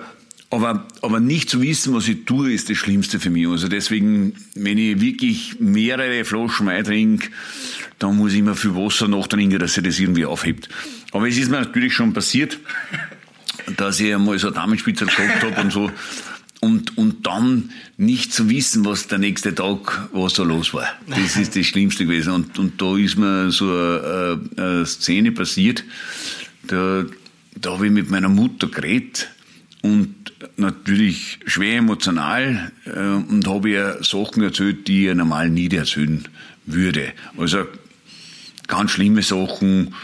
aber, 0.53 0.87
aber 1.01 1.19
nicht 1.19 1.49
zu 1.49 1.63
wissen, 1.63 1.95
was 1.95 2.07
ich 2.09 2.27
tue, 2.27 2.53
ist 2.53 2.69
das 2.69 2.77
Schlimmste 2.77 3.19
für 3.19 3.31
mich. 3.31 3.49
Also 3.49 3.69
deswegen, 3.69 4.35
wenn 4.55 4.77
ich 4.77 5.01
wirklich 5.01 5.57
mehrere 5.61 6.25
Flaschen 6.27 6.67
Wein 6.67 6.85
trinke, 6.85 7.29
dann 7.99 8.19
muss 8.19 8.35
ich 8.35 8.41
immer 8.41 8.55
viel 8.55 8.75
Wasser 8.75 9.09
nachtrinken, 9.09 9.59
dass 9.59 9.75
sich 9.75 9.83
das 9.83 9.99
irgendwie 9.99 10.27
aufhebt. 10.27 10.69
Aber 11.13 11.27
es 11.27 11.39
ist 11.39 11.51
mir 11.51 11.61
natürlich 11.61 11.95
schon 11.95 12.13
passiert, 12.13 12.59
dass 13.79 13.99
ich 13.99 14.15
einmal 14.15 14.39
so 14.39 14.49
eine 14.49 14.57
Damenspitze 14.57 15.07
gehabt 15.07 15.43
habe 15.43 15.59
und 15.59 15.73
so. 15.73 15.91
Und, 16.61 16.99
und 16.99 17.27
dann 17.27 17.71
nicht 17.97 18.35
zu 18.35 18.51
wissen, 18.51 18.85
was 18.85 19.09
der 19.09 19.19
nächste 19.19 19.55
Tag, 19.55 20.11
was 20.13 20.35
da 20.35 20.43
los 20.43 20.75
war. 20.75 20.87
Das 21.09 21.37
ist 21.37 21.57
das 21.57 21.65
Schlimmste 21.65 22.05
gewesen. 22.05 22.35
Und, 22.35 22.59
und 22.59 22.81
da 22.81 22.97
ist 22.99 23.17
mir 23.17 23.51
so 23.51 23.71
eine, 23.71 24.41
eine 24.59 24.87
Szene 24.87 25.33
passiert. 25.33 25.83
Da, 26.67 27.07
da 27.57 27.73
habe 27.73 27.87
ich 27.87 27.93
mit 27.93 28.11
meiner 28.11 28.29
Mutter 28.29 28.69
geredet 28.69 29.31
und 29.83 30.15
natürlich 30.57 31.41
schwer 31.47 31.79
emotional 31.79 32.73
äh, 32.87 32.91
und 32.91 33.47
habe 33.47 33.71
ihr 33.71 33.99
Sachen 34.03 34.43
erzählt, 34.43 34.89
die 34.89 35.09
ich 35.09 35.15
normal 35.15 35.51
nie 35.51 35.69
erzählen 35.69 36.27
würde. 36.67 37.13
Also 37.37 37.67
ganz 38.69 38.93
schlimme 38.93 39.23
Sachen. 39.23 39.95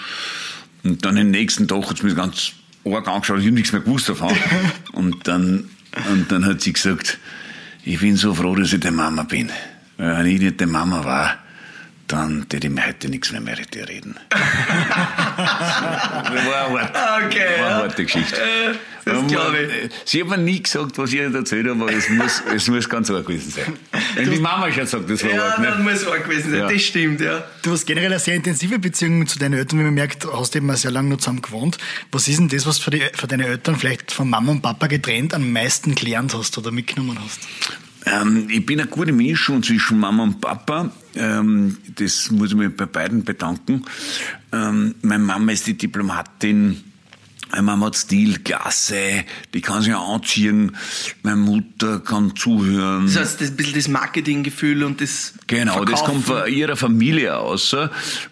Und 0.84 1.04
dann 1.04 1.16
den 1.16 1.30
nächsten 1.30 1.68
Tag 1.68 1.88
hat 1.88 1.98
sie 1.98 2.06
mir 2.06 2.14
ganz 2.14 2.52
arg 2.84 3.06
angeschaut, 3.08 3.38
ich 3.38 3.46
habe 3.46 3.54
nichts 3.54 3.72
mehr 3.72 3.82
gewusst 3.82 4.08
davon. 4.08 4.34
und, 4.92 5.26
dann, 5.26 5.68
und 6.10 6.30
dann 6.30 6.44
hat 6.44 6.60
sie 6.60 6.72
gesagt, 6.72 7.18
ich 7.84 8.00
bin 8.00 8.16
so 8.16 8.34
froh, 8.34 8.54
dass 8.54 8.72
ich 8.72 8.80
die 8.80 8.90
Mama 8.90 9.22
bin. 9.22 9.50
Weil 9.96 10.18
wenn 10.18 10.26
ich 10.26 10.40
nicht 10.40 10.60
die 10.60 10.66
Mama 10.66 11.04
war, 11.04 11.38
dann 12.08 12.46
hätte 12.50 12.66
ich 12.66 12.72
mir 12.72 12.86
heute 12.86 13.08
nichts 13.08 13.30
mehr 13.32 13.40
mit 13.40 13.74
dir 13.74 13.88
reden. 13.88 14.16
das 14.30 14.40
war 14.40 14.46
eine 16.68 16.92
harte, 16.92 17.26
okay, 17.26 17.60
war 17.60 17.66
eine 17.66 17.74
harte 17.76 18.04
Geschichte. 18.04 18.36
Äh, 18.36 18.74
das 19.04 19.26
glaube 19.26 19.58
ich. 19.58 19.84
Äh, 19.84 19.88
sie 20.04 20.22
hat 20.22 20.28
mir 20.28 20.38
nie 20.38 20.62
gesagt, 20.62 20.96
was 20.96 21.12
ich 21.12 21.20
erzählt 21.20 21.68
habe, 21.68 21.82
aber 21.82 21.92
es 21.92 22.08
muss, 22.08 22.42
es 22.54 22.68
muss 22.68 22.88
ganz 22.88 23.10
arg 23.10 23.26
gewesen 23.26 23.50
sein. 23.50 23.76
Wenn 24.14 24.30
die 24.30 24.38
Mama 24.38 24.72
schon 24.72 24.86
sagt, 24.86 25.10
das 25.10 25.22
war 25.22 25.30
ja, 25.30 25.44
arg. 25.44 25.58
Ja, 25.58 25.70
dann 25.70 25.82
muss 25.82 25.94
es 25.94 26.06
arg 26.06 26.24
gewesen 26.24 26.50
sein, 26.50 26.60
ja. 26.60 26.68
das 26.68 26.82
stimmt, 26.82 27.20
ja. 27.20 27.44
Du 27.62 27.72
hast 27.72 27.86
generell 27.86 28.10
eine 28.10 28.18
sehr 28.18 28.34
intensive 28.34 28.78
Beziehung 28.78 29.26
zu 29.26 29.38
deinen 29.38 29.58
Eltern, 29.58 29.78
wie 29.78 29.84
man 29.84 29.94
merkt, 29.94 30.26
hast 30.32 30.56
eben 30.56 30.74
sehr 30.76 30.90
lange 30.90 31.10
noch 31.10 31.18
zusammen 31.18 31.42
gewohnt. 31.42 31.76
Was 32.10 32.26
ist 32.26 32.38
denn 32.38 32.48
das, 32.48 32.66
was 32.66 32.78
für, 32.78 32.90
die, 32.90 33.02
für 33.12 33.26
deine 33.26 33.46
Eltern 33.46 33.76
vielleicht 33.76 34.12
von 34.12 34.30
Mama 34.30 34.52
und 34.52 34.62
Papa 34.62 34.86
getrennt 34.86 35.34
am 35.34 35.52
meisten 35.52 35.94
gelernt 35.94 36.34
hast 36.34 36.56
oder 36.56 36.70
mitgenommen 36.70 37.18
hast? 37.22 37.40
Ähm, 38.10 38.48
ich 38.50 38.64
bin 38.64 38.80
eine 38.80 38.88
gute 38.88 39.12
Mischung 39.12 39.62
zwischen 39.62 39.98
Mama 39.98 40.22
und 40.22 40.40
Papa. 40.40 40.90
Ähm, 41.14 41.76
das 41.96 42.30
muss 42.30 42.50
ich 42.50 42.56
mir 42.56 42.70
bei 42.70 42.86
beiden 42.86 43.24
bedanken. 43.24 43.84
Ähm, 44.52 44.94
meine 45.02 45.24
Mama 45.24 45.52
ist 45.52 45.66
die 45.66 45.76
Diplomatin. 45.76 46.84
Meine 47.50 47.62
Mama 47.62 47.86
hat 47.86 47.96
Stil, 47.96 48.38
Klasse, 48.38 49.24
die 49.54 49.60
kann 49.60 49.82
sich 49.82 49.94
anziehen. 49.94 50.76
Meine 51.22 51.36
Mutter 51.36 52.00
kann 52.00 52.36
zuhören. 52.36 53.06
Das 53.06 53.16
heißt, 53.16 53.40
das 53.40 53.50
ein 53.50 53.56
bisschen 53.56 53.74
das 53.74 53.88
Marketinggefühl 53.88 54.84
und 54.84 55.00
das 55.00 55.34
Genau, 55.46 55.72
Verkaufen. 55.72 55.92
das 55.92 56.04
kommt 56.04 56.24
von 56.26 56.52
ihrer 56.52 56.76
Familie 56.76 57.36
aus. 57.36 57.76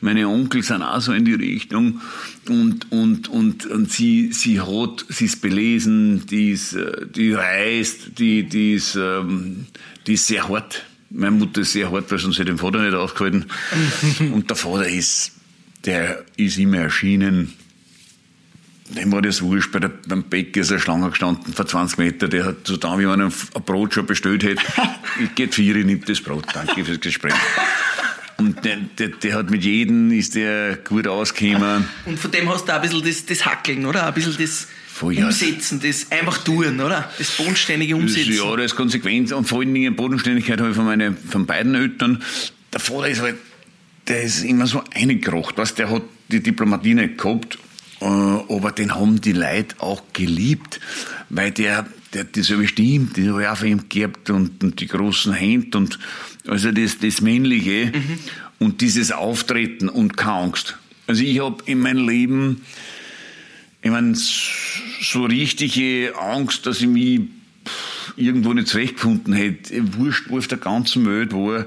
Meine 0.00 0.28
Onkel 0.28 0.62
sind 0.62 0.82
auch 0.82 1.00
so 1.00 1.12
in 1.12 1.24
die 1.24 1.34
Richtung. 1.34 2.00
Und, 2.48 2.92
und, 2.92 3.28
und, 3.28 3.66
und 3.66 3.90
sie, 3.90 4.32
sie 4.32 4.60
hat, 4.60 5.04
sie 5.08 5.24
ist 5.24 5.40
belesen, 5.40 6.26
die 6.26 6.50
ist, 6.50 6.74
äh, 6.74 7.06
die 7.06 7.32
reist, 7.32 8.18
die, 8.18 8.44
die 8.44 8.74
ist, 8.74 8.94
ähm, 8.94 9.66
die 10.06 10.14
ist 10.14 10.26
sehr 10.26 10.48
hart. 10.48 10.84
Meine 11.10 11.32
Mutter 11.32 11.62
ist 11.62 11.72
sehr 11.72 11.90
hart, 11.90 12.10
weil 12.10 12.18
sonst 12.18 12.38
hätte 12.38 12.46
den 12.52 12.58
Vater 12.58 12.82
nicht 12.82 12.94
aufgehalten. 12.94 13.46
und 14.32 14.48
der 14.48 14.56
Vater 14.56 14.88
ist 14.88 15.32
der 15.86 16.24
ist 16.36 16.58
immer 16.58 16.78
erschienen. 16.78 17.52
Dem 18.90 19.10
war 19.12 19.22
das 19.22 19.42
wurscht. 19.42 19.72
Bei 19.72 19.80
der, 19.80 19.90
beim 20.06 20.22
Bäcker 20.22 20.60
ist 20.60 20.70
eine 20.70 20.80
Schlange 20.80 21.10
gestanden 21.10 21.52
vor 21.52 21.66
20 21.66 21.98
Meter. 21.98 22.28
Der 22.28 22.44
hat 22.44 22.56
so 22.64 22.76
da, 22.76 22.98
wie 22.98 23.06
man 23.06 23.20
ein 23.20 23.32
Brot 23.64 23.94
schon 23.94 24.06
bestellt 24.06 24.44
hätte. 24.44 24.62
ich 25.22 25.34
gehe 25.34 25.48
vier, 25.48 25.76
ich 25.76 25.86
nimm 25.86 26.04
das 26.04 26.20
Brot. 26.20 26.44
Danke 26.54 26.84
fürs 26.84 27.00
Gespräch. 27.00 27.34
Und 28.38 28.64
der, 28.64 28.76
der, 28.98 29.08
der, 29.08 29.34
hat 29.34 29.50
mit 29.50 29.64
jedem 29.64 30.12
ist 30.12 30.34
der 30.34 30.76
gut 30.76 31.06
ausgekommen. 31.06 31.88
Und 32.04 32.18
von 32.18 32.30
dem 32.30 32.48
hast 32.50 32.68
du 32.68 32.72
auch 32.72 32.76
ein 32.76 32.82
bisschen 32.82 33.02
das, 33.02 33.24
das 33.24 33.46
Hackeln, 33.46 33.86
oder? 33.86 34.06
Ein 34.06 34.14
bisschen 34.14 34.36
das 34.38 34.68
Umsetzen, 35.00 35.80
das 35.80 36.10
einfach 36.12 36.38
tun, 36.38 36.80
oder? 36.80 37.10
Das 37.16 37.30
bodenständige 37.30 37.96
Umsetzen. 37.96 38.30
Das, 38.30 38.38
ja, 38.38 38.56
das 38.56 38.66
ist 38.66 38.76
konsequent 38.76 39.32
und 39.32 39.46
vor 39.46 39.60
allen 39.60 39.72
Dingen 39.72 39.96
Bodenständigkeit 39.96 40.60
habe 40.60 40.70
ich 40.70 40.76
von, 40.76 40.84
meine, 40.84 41.14
von 41.14 41.46
beiden 41.46 41.74
Eltern. 41.74 42.22
Der 42.72 42.80
Vater 42.80 43.08
ist 43.08 43.20
halt, 43.22 43.36
der 44.08 44.22
ist 44.22 44.44
immer 44.44 44.66
so 44.66 44.82
eingekracht, 44.94 45.56
was 45.56 45.74
der 45.74 45.90
hat 45.90 46.02
die 46.28 46.42
Diplomatie 46.42 46.94
nicht 46.94 47.18
gehabt, 47.18 47.58
aber 48.00 48.72
den 48.72 48.94
haben 48.94 49.20
die 49.20 49.32
Leute 49.32 49.76
auch 49.78 50.02
geliebt, 50.12 50.80
weil 51.28 51.50
der, 51.50 51.86
der 52.12 52.22
hat 52.22 52.36
dieselbe 52.36 52.68
Stimme, 52.68 53.08
die 53.16 53.28
habe 53.28 53.42
ich 53.42 53.48
auch 53.48 53.56
von 53.56 53.68
ihm 53.68 53.88
gehabt 53.88 54.30
und, 54.30 54.62
und 54.62 54.80
die 54.80 54.86
großen 54.86 55.32
Hände 55.32 55.78
und 55.78 55.98
also 56.46 56.72
das, 56.72 56.98
das 56.98 57.20
Männliche 57.20 57.86
mhm. 57.86 58.18
und 58.58 58.80
dieses 58.80 59.12
Auftreten 59.12 59.88
und 59.88 60.16
keine 60.16 60.36
Angst. 60.36 60.78
Also 61.06 61.22
ich 61.22 61.40
habe 61.40 61.62
in 61.66 61.80
meinem 61.80 62.06
Leben, 62.06 62.62
ich 63.82 63.90
meine, 63.90 64.14
so 64.14 65.24
richtige 65.24 66.14
Angst, 66.18 66.66
dass 66.66 66.80
ich 66.80 66.88
mich 66.88 67.20
irgendwo 68.16 68.52
nicht 68.52 68.68
zurechtgefunden 68.68 69.32
hätte, 69.32 69.94
wurscht, 69.96 70.28
wo 70.28 70.38
auf 70.38 70.48
der 70.48 70.58
ganzen 70.58 71.06
Welt 71.06 71.32
war, 71.32 71.66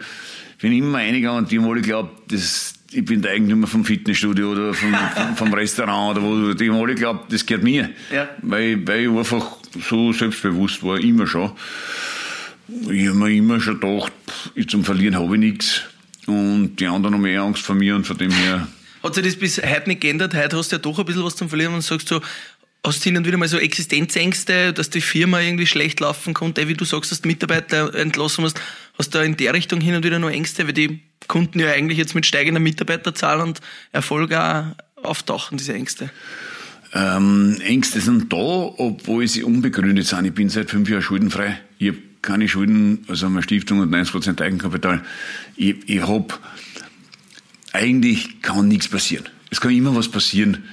bin 0.59 0.73
immer 0.73 0.97
eingegangen 0.97 1.43
und 1.43 1.51
die 1.51 1.59
haben 1.59 1.65
alle 1.65 1.81
geglaubt, 1.81 2.31
das, 2.31 2.73
ich 2.91 3.05
bin 3.05 3.21
der 3.21 3.31
Eigentümer 3.31 3.67
vom 3.67 3.85
Fitnessstudio 3.85 4.51
oder 4.51 4.73
vom, 4.73 4.93
vom, 4.93 5.35
vom 5.35 5.53
Restaurant 5.53 6.17
oder 6.17 6.25
wo, 6.25 6.53
die 6.53 6.69
haben 6.69 6.77
alle 6.77 6.95
geglaubt, 6.95 7.31
das 7.31 7.45
gehört 7.45 7.63
mir. 7.63 7.89
Ja. 8.11 8.29
Weil, 8.41 8.85
weil 8.87 9.03
ich 9.03 9.09
einfach 9.09 9.57
so 9.87 10.11
selbstbewusst 10.11 10.83
war, 10.83 10.99
immer 10.99 11.27
schon. 11.27 11.51
Ich 12.89 13.07
habe 13.07 13.17
mir 13.17 13.31
immer 13.31 13.59
schon 13.59 13.79
gedacht, 13.79 14.13
ich 14.55 14.67
zum 14.67 14.83
Verlieren 14.83 15.17
habe 15.17 15.35
ich 15.35 15.39
nichts. 15.39 15.81
Und 16.27 16.75
die 16.77 16.87
anderen 16.87 17.15
haben 17.15 17.21
mehr 17.21 17.41
Angst 17.41 17.63
vor 17.63 17.75
mir 17.75 17.95
und 17.95 18.05
von 18.05 18.17
dem 18.17 18.31
her. 18.31 18.67
Hat 19.03 19.15
sich 19.15 19.23
das 19.23 19.35
bis 19.37 19.57
heute 19.57 19.89
nicht 19.89 20.01
geändert? 20.01 20.33
Heute 20.35 20.57
hast 20.57 20.71
du 20.71 20.75
ja 20.75 20.81
doch 20.81 20.99
ein 20.99 21.05
bisschen 21.05 21.23
was 21.23 21.35
zum 21.35 21.49
Verlieren 21.49 21.73
und 21.73 21.81
sagst 21.81 22.09
so, 22.09 22.21
hast 22.85 22.99
du 22.99 23.03
hin 23.05 23.17
und 23.17 23.25
wieder 23.25 23.37
mal 23.37 23.47
so 23.47 23.57
Existenzängste, 23.57 24.73
dass 24.73 24.89
die 24.89 25.01
Firma 25.01 25.39
irgendwie 25.39 25.65
schlecht 25.65 25.99
laufen 25.99 26.33
konnte, 26.33 26.67
wie 26.67 26.73
du 26.73 26.85
sagst, 26.85 27.11
dass 27.11 27.21
du 27.21 27.27
Mitarbeiter 27.27 27.95
entlassen 27.95 28.43
musst. 28.43 28.59
Hast 28.99 29.15
du 29.15 29.19
da 29.19 29.23
in 29.23 29.37
der 29.37 29.53
Richtung 29.53 29.79
hin 29.79 29.95
und 29.95 30.03
wieder 30.03 30.19
noch 30.19 30.29
Ängste, 30.29 30.67
weil 30.67 30.73
die 30.73 30.99
Kunden 31.29 31.57
ja 31.59 31.71
eigentlich 31.71 31.97
jetzt 31.97 32.15
mit 32.15 32.25
steigender 32.25 32.59
Mitarbeiterzahl 32.59 33.39
und 33.39 33.61
Erfolg 33.93 34.33
auch 34.33 34.65
auftauchen, 35.01 35.57
diese 35.57 35.73
Ängste? 35.73 36.09
Ähm, 36.93 37.61
Ängste 37.61 38.01
sind 38.01 38.33
da, 38.33 38.35
obwohl 38.35 39.25
sie 39.25 39.43
unbegründet 39.43 40.05
sind. 40.05 40.25
Ich 40.25 40.33
bin 40.33 40.49
seit 40.49 40.69
fünf 40.69 40.89
Jahren 40.89 41.01
schuldenfrei. 41.01 41.61
Ich 41.77 41.87
habe 41.87 41.99
keine 42.21 42.49
Schulden, 42.49 43.05
also 43.07 43.27
eine 43.27 43.41
Stiftung 43.41 43.79
und 43.79 43.89
90% 43.95 44.41
Eigenkapital. 44.41 45.01
Ich, 45.55 45.77
ich 45.87 46.01
habe, 46.01 46.27
eigentlich 47.71 48.41
kann 48.41 48.67
nichts 48.67 48.89
passieren. 48.89 49.29
Es 49.49 49.61
kann 49.61 49.71
immer 49.71 49.95
was 49.95 50.09
passieren. 50.09 50.65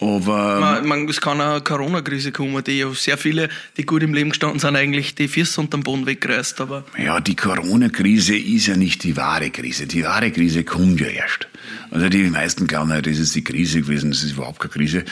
Aber 0.00 0.60
man, 0.60 0.86
man, 0.86 1.08
es 1.08 1.20
kann 1.20 1.40
eine 1.40 1.60
Corona-Krise 1.60 2.30
kommen, 2.30 2.62
die 2.62 2.78
ja 2.78 2.92
sehr 2.94 3.18
viele, 3.18 3.48
die 3.76 3.84
gut 3.84 4.02
im 4.02 4.14
Leben 4.14 4.30
gestanden 4.30 4.60
sind, 4.60 4.76
eigentlich 4.76 5.16
die 5.16 5.26
Füße 5.26 5.60
unter 5.60 5.78
dem 5.78 5.82
Boden 5.82 6.06
wegreißt. 6.06 6.60
Aber 6.60 6.84
ja, 6.96 7.20
die 7.20 7.34
Corona-Krise 7.34 8.36
ist 8.36 8.66
ja 8.66 8.76
nicht 8.76 9.02
die 9.02 9.16
wahre 9.16 9.50
Krise. 9.50 9.86
Die 9.86 10.04
wahre 10.04 10.30
Krise 10.30 10.62
kommt 10.62 11.00
ja 11.00 11.08
erst. 11.08 11.48
Also 11.90 12.08
die 12.08 12.22
meisten 12.30 12.66
glauben 12.66 12.90
ja, 12.90 13.02
das 13.02 13.18
ist 13.18 13.34
die 13.34 13.42
Krise 13.42 13.82
gewesen, 13.82 14.10
das 14.10 14.22
ist 14.22 14.32
überhaupt 14.32 14.60
keine 14.60 14.72
Krise. 14.72 15.04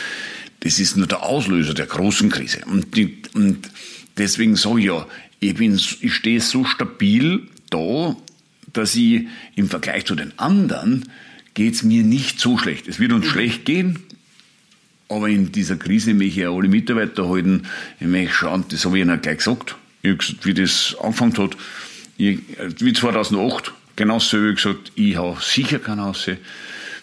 Das 0.61 0.79
ist 0.79 0.96
nur 0.96 1.07
der 1.07 1.22
Auslöser 1.22 1.75
der 1.75 1.87
großen 1.87 2.31
Krise. 2.31 2.61
Und, 2.66 2.96
die, 2.96 3.22
und 3.35 3.68
deswegen 4.18 4.57
sage 4.57 4.81
ich 4.81 4.87
ja, 4.87 5.07
ich, 5.40 5.55
bin, 5.55 5.75
ich 6.01 6.14
stehe 6.14 6.40
so 6.40 6.64
stabil 6.64 7.49
da, 7.70 8.16
dass 8.72 8.94
ich 8.94 9.27
im 9.57 9.68
Vergleich 9.68 10.05
zu 10.05 10.14
den 10.14 10.38
anderen 10.38 11.09
geht's 11.55 11.83
mir 11.83 12.03
nicht 12.03 12.38
so 12.38 12.59
schlecht. 12.59 12.87
Es 12.87 13.01
wird 13.01 13.12
uns 13.12 13.27
mhm. 13.27 13.31
schlecht 13.31 13.64
gehen, 13.64 13.99
aber 15.09 15.29
in 15.29 15.53
dieser 15.53 15.77
Krise 15.77 16.14
möchte 16.14 16.40
ich 16.40 16.47
auch 16.47 16.59
alle 16.59 16.69
Mitarbeiter 16.69 17.29
halten. 17.29 17.62
Ich 18.01 18.07
möchte 18.07 18.35
schauen, 18.35 18.64
das 18.69 18.85
habe 18.85 18.99
ich 18.99 19.05
ihnen 19.05 19.21
gleich 19.21 19.38
gesagt, 19.38 19.77
wie 20.03 20.55
das 20.55 20.97
angefangen 21.01 21.37
hat. 21.38 21.57
Ich, 22.19 22.40
wie 22.79 22.92
2008, 22.92 23.73
genau 23.95 24.19
so 24.19 24.38
habe 24.38 24.51
ich 24.51 24.57
gesagt, 24.57 24.92
ich 24.95 25.16
habe 25.16 25.37
sicher 25.40 25.79
kein 25.79 26.01
Haus. 26.01 26.29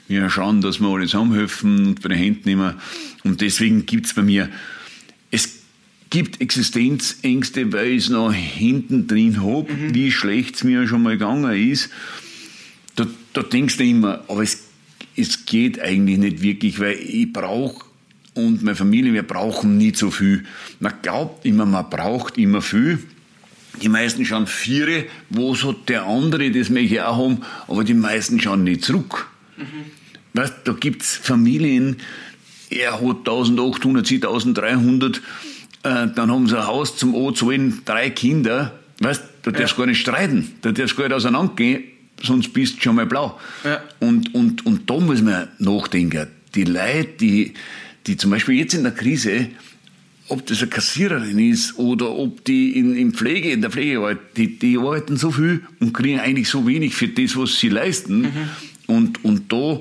Wir 0.07 0.29
schauen, 0.29 0.61
dass 0.61 0.79
wir 0.79 0.87
alle 0.87 1.05
zusammenhelfen 1.05 1.87
und 1.87 2.01
bei 2.01 2.09
den 2.09 2.17
Händen 2.17 2.49
nehmen. 2.49 2.75
Und 3.23 3.41
deswegen 3.41 3.85
gibt's 3.85 4.13
bei 4.13 4.21
mir, 4.21 4.49
es 5.31 5.61
gibt 6.09 6.41
Existenzängste, 6.41 7.71
weil 7.71 7.87
ich 7.87 8.03
es 8.05 8.09
noch 8.09 8.33
hinten 8.33 9.07
drin 9.07 9.41
habe, 9.41 9.71
mhm. 9.71 9.95
wie 9.95 10.11
schlecht 10.11 10.55
es 10.55 10.63
mir 10.63 10.87
schon 10.87 11.03
mal 11.03 11.17
gegangen 11.17 11.71
ist. 11.71 11.89
Da, 12.95 13.07
da 13.33 13.43
denkst 13.43 13.77
du 13.77 13.83
immer, 13.83 14.23
aber 14.27 14.43
es, 14.43 14.59
es 15.15 15.45
geht 15.45 15.79
eigentlich 15.79 16.19
nicht 16.19 16.41
wirklich, 16.41 16.79
weil 16.79 16.99
ich 16.99 17.31
brauche 17.31 17.85
und 18.33 18.63
meine 18.63 18.75
Familie, 18.75 19.13
wir 19.13 19.23
brauchen 19.23 19.77
nicht 19.77 19.97
so 19.97 20.11
viel. 20.11 20.45
Man 20.79 20.93
glaubt 21.01 21.45
immer, 21.45 21.65
man 21.65 21.89
braucht 21.89 22.37
immer 22.37 22.61
viel. 22.61 22.99
Die 23.81 23.89
meisten 23.89 24.25
schauen 24.25 24.47
vier, 24.47 25.05
wo 25.29 25.55
so 25.55 25.71
der 25.73 26.05
andere, 26.05 26.51
das 26.51 26.69
möchte 26.69 26.95
ich 26.95 27.01
auch 27.01 27.17
haben, 27.17 27.41
aber 27.67 27.83
die 27.83 27.93
meisten 27.93 28.39
schauen 28.39 28.63
nicht 28.63 28.83
zurück. 28.83 29.27
Mhm. 29.57 29.91
Weißt, 30.33 30.53
da 30.63 30.73
gibt's 30.73 31.15
Familien, 31.15 31.97
er 32.69 32.93
hat 32.93 33.01
1800, 33.01 34.05
sie 34.05 34.15
1300, 34.15 35.17
äh, 35.17 35.21
dann 35.83 36.31
haben 36.31 36.47
sie 36.47 36.57
ein 36.57 36.65
Haus 36.65 36.97
zum 36.97 37.15
O2, 37.15 37.83
drei 37.85 38.09
Kinder, 38.09 38.79
weißt, 38.99 39.23
da 39.43 39.51
darfst 39.51 39.75
du 39.75 39.79
gar 39.79 39.87
nicht 39.87 39.99
streiten, 39.99 40.53
da 40.61 40.71
darfst 40.71 40.93
du 40.93 41.01
gar 41.01 41.07
nicht 41.07 41.15
auseinandergehen, 41.15 41.83
sonst 42.21 42.53
bist 42.53 42.77
du 42.77 42.81
schon 42.81 42.95
mal 42.95 43.05
blau. 43.05 43.39
Ja. 43.63 43.81
Und, 43.99 44.33
und, 44.33 44.65
und 44.65 44.89
da 44.89 44.99
muss 44.99 45.21
man 45.21 45.49
nachdenken. 45.59 46.27
Die 46.55 46.63
Leute, 46.63 47.09
die, 47.19 47.53
die 48.07 48.17
zum 48.17 48.31
Beispiel 48.31 48.55
jetzt 48.55 48.73
in 48.73 48.83
der 48.83 48.93
Krise, 48.93 49.49
ob 50.29 50.45
das 50.45 50.59
eine 50.59 50.69
Kassiererin 50.69 51.39
ist 51.39 51.77
oder 51.77 52.11
ob 52.11 52.43
die 52.45 52.77
in, 52.77 52.95
in 52.95 53.13
Pflege, 53.13 53.51
in 53.51 53.61
der 53.61 53.71
Pflege 53.71 53.99
arbeiten, 53.99 54.21
die, 54.37 54.57
die 54.57 54.77
arbeiten 54.77 55.17
so 55.17 55.31
viel 55.31 55.61
und 55.79 55.93
kriegen 55.93 56.19
eigentlich 56.19 56.49
so 56.49 56.65
wenig 56.65 56.95
für 56.95 57.07
das, 57.07 57.35
was 57.35 57.59
sie 57.59 57.69
leisten. 57.69 58.21
Mhm. 58.21 58.49
Und, 58.87 59.25
und 59.25 59.51
da 59.51 59.79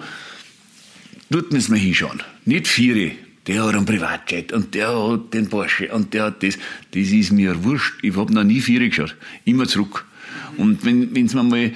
dort 1.31 1.53
müssen 1.53 1.75
wir 1.75 1.81
hinschauen. 1.81 2.23
Nicht 2.45 2.69
vier, 2.69 3.13
der 3.47 3.65
hat 3.65 3.75
einen 3.75 3.87
Privatjet 3.87 4.53
und 4.53 4.75
der 4.75 4.89
hat 4.89 5.35
den 5.35 5.49
Porsche 5.49 5.93
und 5.93 6.15
der 6.15 6.25
hat 6.25 6.43
das. 6.43 6.59
Das 6.93 7.09
ist 7.09 7.33
mir 7.33 7.65
wurscht. 7.65 7.95
Ich 8.03 8.17
habe 8.17 8.33
noch 8.33 8.45
nie 8.45 8.61
vier 8.61 8.89
geschaut. 8.89 9.17
Immer 9.45 9.67
zurück. 9.67 10.05
Und 10.57 10.85
wenn 10.85 11.17
es 11.27 11.35
mir 11.35 11.43
mal 11.43 11.73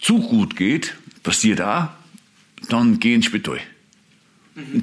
zu 0.00 0.18
gut 0.18 0.56
geht, 0.56 0.94
passiert 1.22 1.60
auch, 1.60 1.88
dann 2.68 2.98
geh 2.98 3.14
ins 3.14 3.26
Spital. 3.26 3.60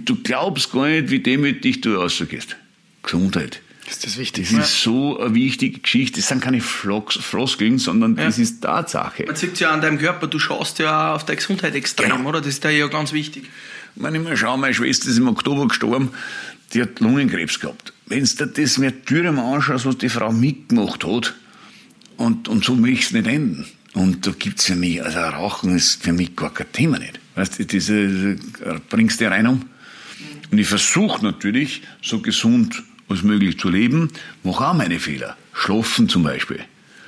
Du 0.06 0.16
glaubst 0.16 0.72
gar 0.72 0.88
nicht, 0.88 1.10
wie 1.10 1.20
demütig 1.20 1.82
du 1.82 1.96
rausgehst. 1.96 2.56
Gesundheit. 3.04 3.62
Das 3.86 3.96
ist 3.96 4.06
das 4.06 4.18
wichtig. 4.18 4.50
Das 4.52 4.70
ist 4.70 4.82
so 4.82 5.18
eine 5.18 5.34
wichtige 5.34 5.80
Geschichte. 5.80 6.20
Das 6.20 6.28
sind 6.28 6.42
keine 6.42 6.60
Floskeln, 6.60 7.78
sondern 7.78 8.18
ja. 8.18 8.26
das 8.26 8.38
ist 8.38 8.62
Tatsache. 8.62 9.24
Man 9.26 9.36
sieht 9.38 9.60
ja 9.62 9.72
an 9.72 9.80
deinem 9.80 9.98
Körper, 9.98 10.28
du 10.28 10.40
schaust 10.40 10.80
ja 10.80 11.16
auf 11.16 11.26
deine 11.26 11.38
Gesundheit 11.38 11.74
extrem, 11.74 12.10
genau. 12.10 12.30
oder? 12.30 12.40
Das 12.40 12.50
ist 12.50 12.66
da 12.66 12.70
ja 12.70 12.88
ganz 12.88 13.14
wichtig. 13.14 13.46
Wenn 13.96 14.14
ich 14.14 14.22
mal 14.22 14.36
schaue, 14.36 14.58
meine 14.58 14.74
Schwester 14.74 15.08
ist 15.10 15.18
im 15.18 15.30
Oktober 15.30 15.70
gestorben, 15.70 16.12
die 16.74 16.82
hat 16.82 17.00
Lungenkrebs 17.00 17.62
gehabt. 17.62 17.94
Wenn 18.08 18.26
du 18.26 18.46
dir 18.46 18.64
das 18.64 18.78
Märtyrium 18.78 19.40
anschaust, 19.40 19.86
was 19.86 19.98
die 19.98 20.10
Frau 20.10 20.34
mitgemacht 20.34 21.06
hat, 21.06 21.34
und, 22.18 22.50
und 22.50 22.66
so 22.66 22.76
möchte 22.76 22.94
ich 22.94 23.06
es 23.06 23.12
nicht 23.14 23.28
enden. 23.28 23.66
Und 23.94 24.28
da 24.28 24.32
gibt 24.32 24.60
es 24.60 24.66
für 24.66 24.76
mich, 24.76 25.04
also 25.04 25.20
Rauchen 25.20 25.76
ist 25.76 26.04
für 26.04 26.14
mich 26.14 26.36
gar 26.36 26.54
kein 26.54 26.72
Thema 26.74 27.00
nicht. 27.00 27.20
Weißt 27.38 27.60
du, 27.60 27.66
diese, 27.66 28.36
bringst 28.90 29.22
du 29.22 29.30
rein 29.30 29.46
um. 29.46 29.62
Und 30.52 30.58
ich 30.58 30.68
versuche 30.68 31.24
natürlich, 31.24 31.84
so 32.02 32.20
gesund 32.20 32.84
als 33.08 33.22
möglich 33.22 33.60
zu 33.60 33.70
leben, 33.70 34.10
mache 34.44 34.68
auch 34.68 34.74
meine 34.74 35.00
Fehler. 35.00 35.38
Schlafen 35.54 36.10
zum 36.10 36.24
Beispiel. 36.24 36.60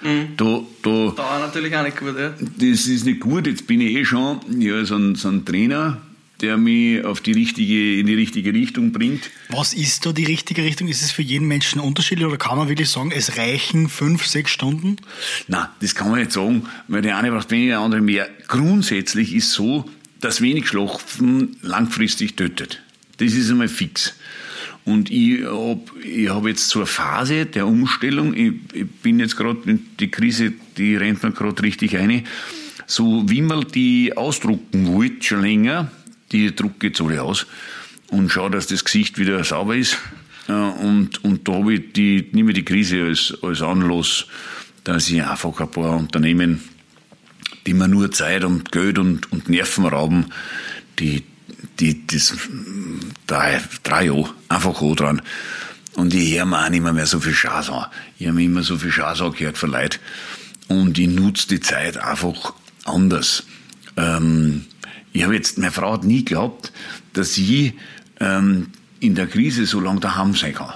Mhm. 0.04 0.38
Da, 0.38 0.62
da, 0.84 1.14
da 1.18 1.40
natürlich 1.40 1.76
auch 1.76 1.84
nicht 1.84 1.98
gut, 1.98 2.16
ja. 2.18 2.30
Das 2.30 2.88
ist 2.88 3.06
nicht 3.06 3.20
gut. 3.20 3.48
Jetzt 3.48 3.66
bin 3.66 3.82
ich 3.82 3.96
eh 3.96 4.06
schon 4.06 4.40
ja, 4.60 4.86
so, 4.86 4.98
ein, 4.98 5.16
so 5.16 5.30
ein 5.30 5.46
Trainer, 5.46 6.00
der 6.42 6.58
mich 6.58 7.04
auf 7.04 7.22
die 7.22 7.34
richtige, 7.34 8.00
in 8.00 8.06
die 8.06 8.14
richtige 8.14 8.54
Richtung 8.54 8.92
bringt. 8.92 9.32
Was 9.50 9.74
ist 9.74 10.06
da 10.06 10.14
die 10.14 10.26
richtige 10.26 10.64
Richtung? 10.64 10.88
Ist 10.90 11.02
es 11.02 11.12
für 11.12 11.24
jeden 11.24 11.48
Menschen 11.48 11.82
unterschiedlich 11.82 12.28
oder 12.28 12.38
kann 12.38 12.58
man 12.58 12.70
wirklich 12.70 12.90
sagen, 12.90 13.12
es 13.12 13.38
reichen 13.38 13.90
fünf, 13.90 14.26
sechs 14.26 14.52
Stunden? 14.52 14.98
Nein, 15.48 15.66
das 15.82 15.96
kann 15.96 16.12
man 16.12 16.20
nicht 16.20 16.32
sagen, 16.32 16.68
weil 16.88 17.02
der 17.02 17.18
eine 17.18 17.32
braucht 17.32 17.50
weniger, 17.50 17.72
der 17.72 17.80
andere 17.80 18.02
mehr. 18.02 18.30
Grundsätzlich 18.48 19.34
ist 19.34 19.52
so, 19.52 19.90
dass 20.22 20.42
wenig 20.42 20.68
Schlafen 20.68 21.58
langfristig 21.62 22.36
tötet. 22.36 22.82
Das 23.18 23.34
ist 23.34 23.50
einmal 23.50 23.68
fix. 23.68 24.16
Und 24.86 25.12
ich 25.12 25.44
habe 25.44 25.82
ich 26.04 26.30
hab 26.30 26.48
jetzt 26.48 26.70
zur 26.70 26.88
Phase 26.88 27.46
der 27.46 27.68
Umstellung, 27.68 28.34
ich, 28.34 28.54
ich 28.74 28.88
bin 28.88 29.20
jetzt 29.20 29.38
gerade, 29.38 29.60
die 30.00 30.10
Krise, 30.10 30.54
die 30.78 30.96
rennt 30.96 31.22
mir 31.22 31.32
gerade 31.32 31.62
richtig 31.62 31.98
ein, 31.98 32.26
so 32.88 33.24
wie 33.30 33.42
man 33.42 33.68
die 33.68 34.18
ausdrucken 34.18 34.88
wollte, 34.88 35.24
schon 35.24 35.42
länger, 35.42 35.92
die 36.32 36.56
drucke 36.56 36.88
jetzt 36.88 37.02
alle 37.02 37.22
aus 37.22 37.46
und 38.08 38.32
schaue, 38.32 38.50
dass 38.50 38.68
das 38.68 38.84
Gesicht 38.84 39.20
wieder 39.20 39.44
sauber 39.44 39.76
ist. 39.76 39.98
Äh, 40.48 40.54
und, 40.54 41.24
und 41.24 41.48
da 41.48 41.54
habe 41.54 41.76
ich 41.76 41.94
die, 41.94 42.30
nehme 42.32 42.52
ich 42.52 42.56
die 42.56 42.66
Krise 42.66 43.04
als, 43.04 43.38
als 43.44 43.62
Anlass, 43.62 44.26
dass 44.84 45.10
ich 45.10 45.24
einfach 45.24 45.60
ein 45.60 45.70
paar 45.70 45.98
Unternehmen, 45.98 46.62
die 47.70 47.76
mir 47.76 47.88
nur 47.88 48.12
Zeit 48.12 48.44
und 48.46 48.72
Geld 48.72 48.98
und, 48.98 49.32
und 49.32 49.48
Nerven 49.48 49.86
rauben, 49.86 50.26
die, 50.98 51.24
die, 51.80 52.08
das, 52.08 52.36
drei, 53.28 53.62
drei 53.84 54.06
Jahre 54.06 54.32
einfach 54.48 54.82
auch 54.82 54.96
dran. 54.96 55.22
Und 55.94 56.16
ich 56.16 56.36
höre 56.36 56.48
mir 56.48 56.66
auch 56.66 56.70
nicht 56.72 56.82
mehr, 56.82 57.06
so 57.06 57.20
viel 57.20 57.36
Schaß 57.36 57.70
an. 57.70 57.86
Ich 58.18 58.26
habe 58.26 58.38
mir 58.38 58.46
immer 58.46 58.64
so 58.64 58.80
viel 58.80 58.92
Schaß 58.92 59.22
angehört 59.22 59.60
von 59.60 59.70
Leuten. 59.70 60.00
Und 60.68 60.98
ich 60.98 61.10
nutze 61.10 61.48
die 61.48 61.60
Zeit 61.60 61.98
einfach 61.98 62.56
anders. 62.86 63.44
Ähm, 63.98 64.66
ich 65.14 65.22
habe 65.24 65.36
jetzt, 65.36 65.60
meine 65.60 65.72
Frau 65.72 65.94
hat 65.94 66.04
nie 66.04 66.26
geglaubt, 66.26 66.72
dass 67.14 67.38
ich 67.38 67.74
ähm, 68.20 68.70
in 69.00 69.14
der 69.14 69.28
Krise 69.28 69.68
so 69.68 69.80
lange 69.80 70.00
daheim 70.00 70.34
sein 70.34 70.56
kann. 70.56 70.74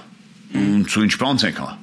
Und 0.54 0.92
so 0.92 1.02
entspannt 1.02 1.40
sein 1.40 1.56
kann. 1.56 1.76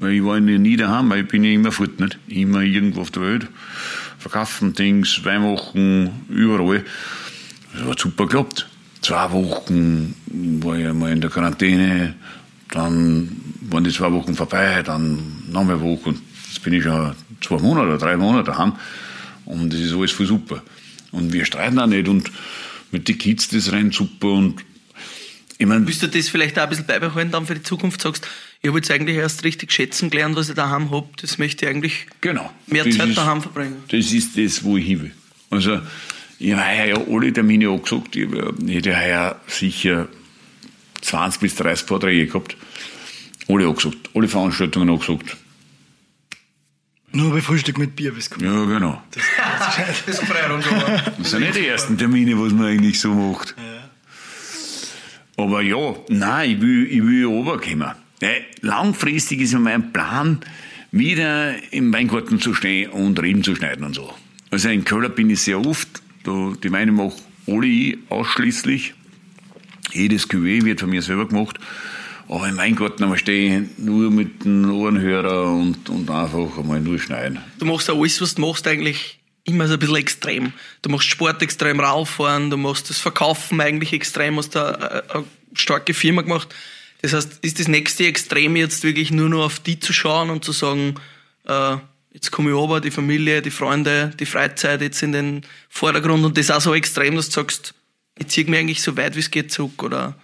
Weil 0.00 0.14
ich 0.14 0.24
war 0.24 0.40
nie 0.40 0.76
daheim, 0.76 1.08
weil 1.08 1.22
ich 1.22 1.28
bin 1.28 1.44
ja 1.44 1.52
immer 1.52 1.70
fort, 1.70 2.00
nicht? 2.00 2.18
Immer 2.26 2.62
irgendwo 2.62 3.02
auf 3.02 3.12
der 3.12 3.22
Welt. 3.22 3.46
Verkaufen, 4.24 4.72
Dings, 4.72 5.22
Weihmachten, 5.22 6.24
überall. 6.30 6.82
Das 7.74 7.82
hat 7.82 7.98
super 7.98 8.24
geklappt. 8.24 8.66
Zwei 9.02 9.30
Wochen 9.32 10.14
war 10.62 10.78
ich 10.78 10.86
einmal 10.86 11.12
in 11.12 11.20
der 11.20 11.28
Quarantäne, 11.28 12.14
dann 12.70 13.36
waren 13.68 13.84
die 13.84 13.90
zwei 13.90 14.10
Wochen 14.10 14.34
vorbei, 14.34 14.82
dann 14.82 15.42
noch 15.50 15.60
eine 15.60 15.78
Woche. 15.78 16.14
Jetzt 16.48 16.62
bin 16.62 16.72
ich 16.72 16.84
schon 16.84 17.14
zwei 17.42 17.58
Monate 17.58 17.88
oder 17.88 17.98
drei 17.98 18.16
Monate 18.16 18.50
daheim. 18.50 18.72
Und 19.44 19.70
das 19.70 19.80
ist 19.80 19.92
alles 19.92 20.12
voll 20.12 20.24
super. 20.24 20.62
Und 21.12 21.34
wir 21.34 21.44
streiten 21.44 21.78
auch 21.78 21.86
nicht 21.86 22.08
und 22.08 22.30
mit 22.92 23.06
den 23.06 23.18
Kids, 23.18 23.48
das 23.48 23.72
rennt 23.72 23.92
super 23.92 24.28
und 24.28 24.64
ich 25.64 25.68
mein, 25.68 25.86
Willst 25.86 26.02
du 26.02 26.08
das 26.08 26.28
vielleicht 26.28 26.58
auch 26.58 26.64
ein 26.64 26.68
bisschen 26.68 26.86
beibehalten 26.86 27.32
dann 27.32 27.46
für 27.46 27.54
die 27.54 27.62
Zukunft? 27.62 28.00
Sagst, 28.00 28.26
ich 28.60 28.68
habe 28.68 28.78
jetzt 28.78 28.90
eigentlich 28.90 29.16
erst 29.16 29.44
richtig 29.44 29.72
schätzen 29.72 30.10
gelernt, 30.10 30.36
was 30.36 30.48
ich 30.48 30.54
daheim 30.54 30.90
habe. 30.90 31.08
Das 31.20 31.38
möchte 31.38 31.64
ich 31.64 31.70
eigentlich 31.70 32.06
genau, 32.20 32.50
mehr 32.66 32.84
Zeit 32.84 33.08
ist, 33.08 33.18
daheim 33.18 33.42
verbringen. 33.42 33.82
Das 33.88 34.12
ist 34.12 34.38
das, 34.38 34.62
wo 34.62 34.76
ich 34.76 34.86
hin 34.86 35.02
will. 35.02 35.12
Also, 35.50 35.80
ich 36.38 36.52
habe 36.52 36.88
ja 36.88 36.96
alle 36.96 37.32
Termine 37.32 37.68
angesagt. 37.68 38.16
Ich 38.16 38.28
hätte 38.68 38.96
heuer 38.96 39.40
sicher 39.46 40.08
20 41.00 41.40
bis 41.40 41.54
30 41.56 41.86
Vorträge 41.86 42.26
gehabt. 42.26 42.56
Alle 43.48 43.66
angesagt. 43.66 44.10
Alle 44.14 44.28
Veranstaltungen 44.28 44.90
angesagt. 44.90 45.36
Nur 47.12 47.32
bei 47.32 47.40
Frühstück 47.40 47.78
mit 47.78 47.94
Bier 47.94 48.12
bist 48.12 48.34
du 48.34 48.44
Ja, 48.44 48.64
genau. 48.64 49.00
Das, 49.12 49.22
das, 49.66 50.06
das, 50.06 50.20
das 50.20 51.30
sind 51.30 51.40
nicht 51.40 51.54
die 51.54 51.66
ersten 51.66 51.96
Termine, 51.96 52.38
was 52.40 52.52
man 52.52 52.66
eigentlich 52.66 52.98
so 52.98 53.14
macht. 53.14 53.54
Ja. 53.56 53.73
Aber 55.36 55.62
ja, 55.62 55.94
nein, 56.08 56.50
ich 56.50 56.60
will, 56.60 56.86
ich 56.90 57.02
will 57.02 57.24
runterkommen. 57.24 57.92
Langfristig 58.60 59.40
ist 59.40 59.58
mein 59.58 59.92
Plan, 59.92 60.38
wieder 60.92 61.54
im 61.72 61.92
Weingarten 61.92 62.40
zu 62.40 62.54
stehen 62.54 62.90
und 62.90 63.20
Reben 63.20 63.42
zu 63.42 63.54
schneiden 63.56 63.84
und 63.84 63.94
so. 63.94 64.14
Also 64.50 64.68
in 64.68 64.84
Köln 64.84 65.12
bin 65.14 65.30
ich 65.30 65.40
sehr 65.40 65.60
oft. 65.60 65.88
Da, 66.22 66.52
die 66.62 66.70
Weine 66.70 66.92
mache 66.92 67.14
alle 67.46 67.66
ich 67.66 67.98
ausschließlich. 68.08 68.94
Jedes 69.92 70.30
Cuvée 70.30 70.64
wird 70.64 70.80
von 70.80 70.90
mir 70.90 71.02
selber 71.02 71.26
gemacht. 71.26 71.58
Aber 72.28 72.48
im 72.48 72.56
Weingarten 72.56 73.16
stehe 73.18 73.62
ich 73.62 73.78
nur 73.78 74.10
mit 74.10 74.44
dem 74.44 74.70
Ohrenhörer 74.70 75.52
und, 75.52 75.88
und 75.90 76.08
einfach 76.08 76.56
einmal 76.56 76.80
nur 76.80 76.98
schneiden. 76.98 77.38
Du 77.58 77.66
machst 77.66 77.88
ja 77.88 77.94
alles, 77.94 78.20
was 78.20 78.36
du 78.36 78.42
machst, 78.42 78.66
eigentlich 78.66 79.18
immer 79.44 79.66
so 79.68 79.74
ein 79.74 79.78
bisschen 79.78 79.96
extrem. 79.96 80.52
Du 80.82 80.90
machst 80.90 81.08
Sport 81.08 81.42
extrem 81.42 81.80
rauffahren, 81.80 82.50
du 82.50 82.56
machst 82.56 82.90
das 82.90 82.98
Verkaufen 82.98 83.60
eigentlich 83.60 83.92
extrem, 83.92 84.36
hast 84.38 84.54
da 84.54 84.72
eine, 84.72 85.10
eine 85.10 85.24
starke 85.54 85.94
Firma 85.94 86.22
gemacht. 86.22 86.54
Das 87.02 87.12
heißt, 87.12 87.38
ist 87.42 87.60
das 87.60 87.68
nächste 87.68 88.06
Extrem 88.06 88.56
jetzt 88.56 88.82
wirklich 88.82 89.10
nur 89.10 89.28
noch 89.28 89.44
auf 89.44 89.60
die 89.60 89.78
zu 89.78 89.92
schauen 89.92 90.30
und 90.30 90.44
zu 90.44 90.52
sagen, 90.52 90.94
äh, 91.46 91.76
jetzt 92.12 92.30
komme 92.30 92.50
ich 92.50 92.56
aber, 92.56 92.80
die 92.80 92.90
Familie, 92.90 93.42
die 93.42 93.50
Freunde, 93.50 94.12
die 94.18 94.24
Freizeit 94.24 94.80
jetzt 94.80 95.02
in 95.02 95.12
den 95.12 95.42
Vordergrund 95.68 96.24
und 96.24 96.38
das 96.38 96.50
auch 96.50 96.62
so 96.62 96.74
extrem, 96.74 97.16
dass 97.16 97.26
du 97.26 97.32
sagst, 97.32 97.74
ich 98.18 98.28
ziehe 98.28 98.48
mich 98.48 98.58
eigentlich 98.58 98.82
so 98.82 98.96
weit 98.96 99.16
wie 99.16 99.20
es 99.20 99.30
geht 99.30 99.52
zurück, 99.52 99.82
oder? 99.82 100.16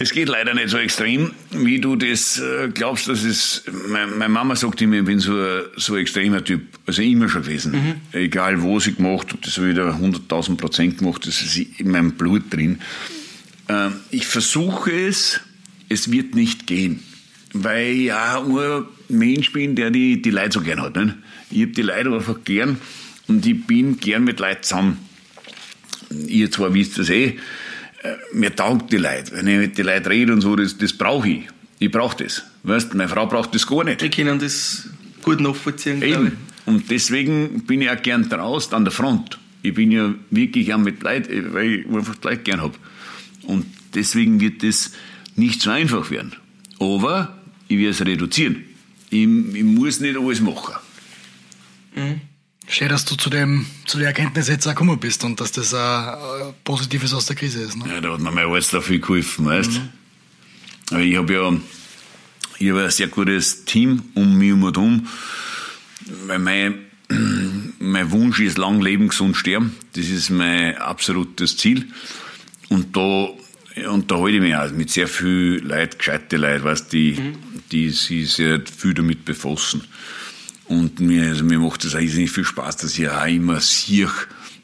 Es 0.00 0.12
geht 0.12 0.28
leider 0.28 0.54
nicht 0.54 0.68
so 0.68 0.78
extrem, 0.78 1.32
wie 1.50 1.80
du 1.80 1.96
das 1.96 2.38
äh, 2.38 2.68
glaubst. 2.72 3.08
Das 3.08 3.24
ist, 3.24 3.64
meine, 3.88 4.28
Mama 4.28 4.54
sagt 4.54 4.80
immer, 4.80 4.96
ich 4.98 5.04
bin 5.04 5.18
so 5.18 5.32
ein, 5.32 5.62
so 5.76 5.94
ein 5.94 6.00
extremer 6.00 6.44
Typ. 6.44 6.62
Also 6.86 7.02
immer 7.02 7.28
schon 7.28 7.42
gewesen. 7.42 7.72
Mhm. 7.72 7.94
Egal 8.12 8.62
wo 8.62 8.78
sie 8.78 8.94
gemacht 8.94 9.30
habe, 9.30 9.40
das 9.42 9.56
habe 9.56 9.68
ich 9.68 9.74
wieder 9.74 9.90
100.000 9.90 10.56
Prozent 10.56 10.98
gemacht, 10.98 11.26
das 11.26 11.42
ist 11.42 11.56
in 11.56 11.90
meinem 11.90 12.12
Blut 12.12 12.44
drin. 12.50 12.78
Ähm, 13.68 13.94
ich 14.10 14.26
versuche 14.26 14.92
es, 14.92 15.40
es 15.88 16.12
wird 16.12 16.34
nicht 16.36 16.68
gehen. 16.68 17.02
Weil 17.52 17.92
ich 17.92 18.12
auch 18.12 18.46
ein 18.46 18.84
Mensch 19.08 19.52
bin, 19.52 19.74
der 19.74 19.90
die, 19.90 20.22
die 20.22 20.30
Leute 20.30 20.52
so 20.52 20.60
gern 20.60 20.80
hat. 20.80 20.94
Nicht? 20.94 21.14
Ich 21.50 21.62
habe 21.62 21.72
die 21.72 21.82
Leute 21.82 22.14
einfach 22.14 22.44
gern 22.44 22.78
und 23.26 23.44
ich 23.46 23.66
bin 23.66 23.98
gern 23.98 24.22
mit 24.22 24.38
Leuten 24.38 24.62
zusammen. 24.62 24.98
Ihr 26.10 26.50
zwar 26.50 26.72
wisst 26.72 26.98
das 26.98 27.10
eh, 27.10 27.36
mir 28.32 28.54
taugt 28.54 28.92
die 28.92 28.96
Leute. 28.96 29.32
Wenn 29.32 29.46
ich 29.46 29.58
mit 29.58 29.78
den 29.78 29.86
Leuten 29.86 30.08
rede 30.08 30.32
und 30.32 30.40
so, 30.40 30.56
das, 30.56 30.78
das 30.78 30.92
brauche 30.92 31.28
ich. 31.28 31.42
Ich 31.78 31.90
brauche 31.90 32.24
das. 32.24 32.44
Weißt, 32.62 32.94
meine 32.94 33.08
Frau 33.08 33.26
braucht 33.26 33.54
das 33.54 33.66
gar 33.66 33.84
nicht. 33.84 34.02
Wir 34.02 34.10
können 34.10 34.38
das 34.38 34.88
gut 35.22 35.40
nachvollziehen. 35.40 36.02
Eben. 36.02 36.36
Und 36.66 36.90
deswegen 36.90 37.62
bin 37.66 37.82
ich 37.82 37.90
auch 37.90 38.02
gern 38.02 38.28
draußen 38.28 38.74
an 38.74 38.84
der 38.84 38.92
Front. 38.92 39.38
Ich 39.62 39.74
bin 39.74 39.90
ja 39.90 40.14
wirklich 40.30 40.66
gern 40.66 40.82
mit 40.82 41.02
Leuten, 41.02 41.52
weil 41.52 41.80
ich 41.80 41.86
einfach 41.86 42.14
die 42.16 42.28
Leute 42.28 42.42
gern 42.42 42.60
habe. 42.60 42.74
Und 43.42 43.66
deswegen 43.94 44.40
wird 44.40 44.62
das 44.62 44.92
nicht 45.36 45.62
so 45.62 45.70
einfach 45.70 46.10
werden. 46.10 46.34
Aber 46.78 47.38
ich 47.68 47.78
werde 47.78 47.90
es 47.90 48.04
reduzieren. 48.04 48.64
Ich, 49.10 49.22
ich 49.22 49.64
muss 49.64 50.00
nicht 50.00 50.16
alles 50.16 50.40
machen. 50.40 50.74
Mhm. 51.94 52.20
Schön, 52.70 52.90
dass 52.90 53.06
du 53.06 53.16
zu, 53.16 53.30
dem, 53.30 53.64
zu 53.86 53.96
der 53.96 54.08
Erkenntnis 54.08 54.48
jetzt 54.48 54.66
auch 54.66 54.72
gekommen 54.72 55.00
bist 55.00 55.24
und 55.24 55.40
dass 55.40 55.52
das 55.52 55.72
ein 55.72 56.52
Positives 56.64 57.14
aus 57.14 57.24
der 57.24 57.34
Krise 57.34 57.62
ist. 57.62 57.78
Ne? 57.78 57.84
Ja, 57.88 58.00
da 58.02 58.12
hat 58.12 58.20
mir 58.20 58.30
mein 58.30 58.44
Arzt 58.44 58.74
da 58.74 58.82
viel 58.82 59.00
geholfen, 59.00 59.46
weißt 59.46 59.72
mhm. 59.72 61.00
Ich 61.00 61.16
habe 61.16 61.32
ja 61.32 61.52
ich 62.58 62.70
hab 62.70 62.76
ein 62.76 62.90
sehr 62.90 63.08
gutes 63.08 63.64
Team 63.64 64.02
um 64.14 64.36
mich 64.36 64.50
herum, 64.50 65.06
weil 66.26 66.38
mein, 66.38 66.74
mein 67.78 68.10
Wunsch 68.10 68.40
ist 68.40 68.58
lang 68.58 68.82
leben, 68.82 69.08
gesund 69.08 69.36
sterben. 69.36 69.74
Das 69.94 70.06
ist 70.06 70.28
mein 70.28 70.76
absolutes 70.76 71.56
Ziel. 71.56 71.86
Und 72.68 72.94
da, 72.96 73.28
und 73.88 74.10
da 74.10 74.16
halte 74.18 74.36
ich 74.36 74.42
mich 74.42 74.54
auch 74.54 74.70
mit 74.72 74.90
sehr 74.90 75.08
viel 75.08 75.62
Leid, 75.64 75.98
gescheite 75.98 76.36
Leute, 76.36 76.64
weißt, 76.64 76.92
die, 76.92 77.12
mhm. 77.12 77.34
die 77.72 77.90
sich 77.90 78.32
sehr 78.32 78.60
viel 78.60 78.92
damit 78.92 79.24
befassen. 79.24 79.84
Und 80.68 81.00
mir, 81.00 81.28
also 81.28 81.44
mir 81.44 81.58
macht 81.58 81.84
das 81.84 81.94
eigentlich 81.94 82.30
viel 82.30 82.44
Spaß, 82.44 82.76
dass 82.76 82.98
ich 82.98 83.08
auch 83.08 83.26
immer 83.26 83.60
sehe, 83.60 84.10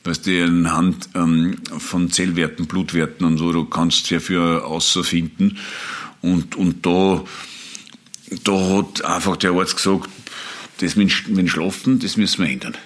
was 0.04 0.20
du, 0.20 0.44
anhand 0.44 1.08
ähm, 1.14 1.56
von 1.78 2.10
Zellwerten, 2.10 2.66
Blutwerten 2.66 3.26
und 3.26 3.38
so, 3.38 3.52
du 3.52 3.64
kannst 3.64 4.06
sehr 4.06 4.20
viel 4.20 4.38
außerfinden. 4.38 5.58
Und, 6.20 6.56
und 6.56 6.84
da, 6.84 7.24
da 8.44 8.76
hat 8.76 9.04
einfach 9.04 9.36
der 9.36 9.52
Arzt 9.52 9.76
gesagt, 9.76 10.10
das 10.80 10.96
mit, 10.96 11.28
mit 11.28 11.48
Schlafen, 11.48 11.98
das 12.00 12.16
müssen 12.16 12.44
wir 12.44 12.50
ändern. 12.50 12.76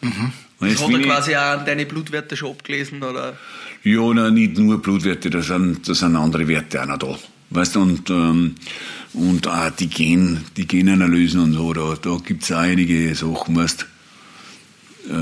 Mhm. 0.00 0.32
Das 0.60 0.82
hat 0.82 0.90
er 0.90 0.98
quasi 1.00 1.36
auch 1.36 1.64
deine 1.64 1.84
Blutwerte 1.84 2.36
schon 2.36 2.52
abgelesen, 2.52 3.02
oder? 3.02 3.36
Ja, 3.82 4.14
nein, 4.14 4.34
nicht 4.34 4.56
nur 4.56 4.80
Blutwerte, 4.80 5.28
da 5.28 5.42
sind, 5.42 5.86
da 5.86 5.94
sind 5.94 6.16
andere 6.16 6.48
Werte 6.48 6.82
auch 6.82 6.86
noch 6.86 6.98
da. 6.98 7.18
Weißt 7.50 7.74
du, 7.74 7.82
und, 7.82 8.08
ähm, 8.08 8.54
und 9.14 9.46
auch 9.46 9.70
die, 9.70 9.88
Gen, 9.88 10.44
die 10.56 10.66
Genanalysen 10.66 11.40
und 11.40 11.52
so, 11.54 11.72
da, 11.72 11.96
da 12.00 12.16
gibt 12.24 12.42
es 12.42 12.52
einige 12.52 13.14
Sachen, 13.14 13.56
weißt 13.56 13.86
äh, 15.08 15.12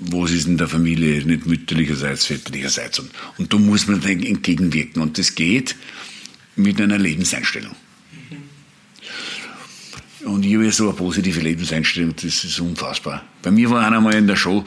was 0.00 0.30
ist 0.30 0.46
in 0.46 0.58
der 0.58 0.68
Familie, 0.68 1.24
nicht 1.24 1.46
mütterlicherseits, 1.46 2.26
väterlicherseits. 2.26 3.00
Und, 3.00 3.10
und 3.38 3.52
da 3.52 3.58
muss 3.58 3.86
man 3.86 4.02
entgegenwirken. 4.02 5.02
Und 5.02 5.18
das 5.18 5.34
geht 5.34 5.76
mit 6.56 6.80
einer 6.80 6.98
Lebenseinstellung. 6.98 7.74
Und 10.24 10.44
ich 10.44 10.54
habe 10.54 10.64
ja 10.64 10.72
so 10.72 10.84
eine 10.88 10.94
positive 10.94 11.40
Lebenseinstellung, 11.40 12.14
das 12.16 12.44
ist 12.44 12.58
unfassbar. 12.60 13.24
Bei 13.42 13.50
mir 13.50 13.68
war 13.70 13.86
einer 13.86 14.00
mal 14.00 14.14
in 14.14 14.26
der 14.26 14.36
Show, 14.36 14.64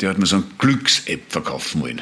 der 0.00 0.10
hat 0.10 0.18
mir 0.18 0.26
so 0.26 0.36
eine 0.36 0.46
Glücks-App 0.58 1.30
verkaufen 1.30 1.82
wollen. 1.82 2.00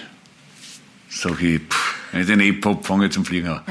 Sag 1.09 1.43
ich, 1.43 1.61
pff, 1.63 1.95
wenn 2.13 2.21
ich 2.21 2.27
den 2.29 2.41
App 2.41 2.65
habe, 2.65 2.85
fange 2.85 3.07
ich 3.07 3.13
zum 3.13 3.25
Fliegen 3.25 3.49
an. 3.49 3.63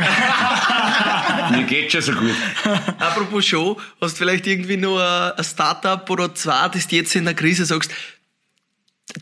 Mir 1.52 1.64
geht 1.64 1.92
schon 1.92 2.02
so 2.02 2.14
gut. 2.14 2.32
Apropos 3.00 3.46
Show, 3.46 3.80
hast 4.00 4.14
du 4.14 4.18
vielleicht 4.18 4.48
irgendwie 4.48 4.78
nur 4.78 5.04
ein 5.38 5.44
Startup 5.44 6.08
oder 6.10 6.34
zwei, 6.36 6.68
das 6.70 6.88
du 6.88 6.96
jetzt 6.96 7.16
in 7.16 7.26
der 7.26 7.34
Krise 7.34 7.66
sagst, 7.66 7.92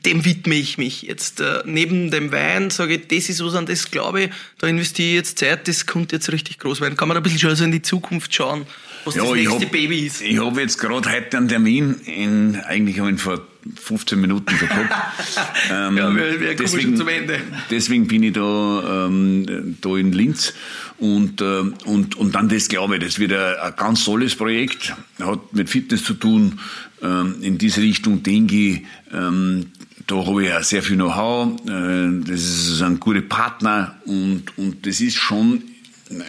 dem 0.05 0.23
widme 0.23 0.53
ich 0.55 0.77
mich 0.77 1.01
jetzt. 1.03 1.41
Äh, 1.41 1.63
neben 1.65 2.11
dem 2.11 2.31
Wein 2.31 2.69
sage 2.69 2.95
ich, 2.95 3.07
das 3.07 3.27
ist 3.29 3.43
was 3.43 3.55
an 3.55 3.65
das 3.65 3.89
glaube 3.89 4.23
ich, 4.23 4.29
da 4.59 4.67
investiere 4.67 5.09
ich 5.09 5.15
jetzt 5.15 5.39
Zeit, 5.39 5.67
das 5.67 5.85
kommt 5.87 6.11
jetzt 6.11 6.31
richtig 6.31 6.59
groß 6.59 6.79
werden. 6.81 6.95
Kann 6.95 7.07
man 7.07 7.17
ein 7.17 7.23
bisschen 7.23 7.39
schon 7.39 7.55
so 7.55 7.63
in 7.63 7.71
die 7.71 7.81
Zukunft 7.81 8.33
schauen, 8.33 8.67
was 9.05 9.15
ja, 9.15 9.23
das 9.23 9.31
nächste 9.33 9.65
hab, 9.65 9.71
Baby 9.71 10.05
ist? 10.05 10.21
Ich 10.21 10.39
habe 10.39 10.61
jetzt 10.61 10.77
gerade 10.77 11.09
heute 11.11 11.37
einen 11.37 11.47
Termin, 11.47 11.95
in, 12.05 12.59
eigentlich 12.67 12.99
habe 12.99 13.11
ich 13.11 13.19
vor 13.19 13.41
15 13.83 14.21
Minuten 14.21 14.55
gehabt. 14.59 14.93
ähm, 15.71 15.97
Ja, 15.97 16.15
wir- 16.15 16.39
wir 16.39 16.55
kommen 16.55 16.81
schon 16.81 16.95
zum 16.97 17.07
Ende. 17.07 17.41
Deswegen 17.71 18.07
bin 18.07 18.21
ich 18.23 18.33
da, 18.33 19.07
ähm, 19.07 19.75
da 19.81 19.95
in 19.97 20.11
Linz. 20.11 20.53
Und, 20.99 21.41
ähm, 21.41 21.75
und, 21.85 22.15
und 22.17 22.35
dann 22.35 22.49
das 22.49 22.67
glaube 22.67 22.97
ich, 22.97 23.03
das 23.03 23.19
wird 23.19 23.31
ein, 23.31 23.73
ganz 23.77 24.03
tolles 24.03 24.35
Projekt, 24.35 24.93
hat 25.19 25.53
mit 25.53 25.69
Fitness 25.69 26.03
zu 26.03 26.13
tun. 26.13 26.59
Ähm, 27.01 27.35
in 27.41 27.57
diese 27.57 27.81
Richtung 27.81 28.21
denke 28.21 28.55
ich, 28.55 28.81
ähm, 29.13 29.67
da 30.07 30.25
habe 30.25 30.43
ich 30.43 30.49
ja 30.49 30.61
sehr 30.61 30.83
viel 30.83 30.97
Know-how, 30.97 31.59
äh, 31.67 32.21
das 32.25 32.41
ist 32.41 32.81
ein 32.81 32.99
guter 32.99 33.21
Partner 33.21 33.95
und, 34.05 34.57
und 34.57 34.85
das 34.85 34.99
ist 34.99 35.15
schon 35.15 35.63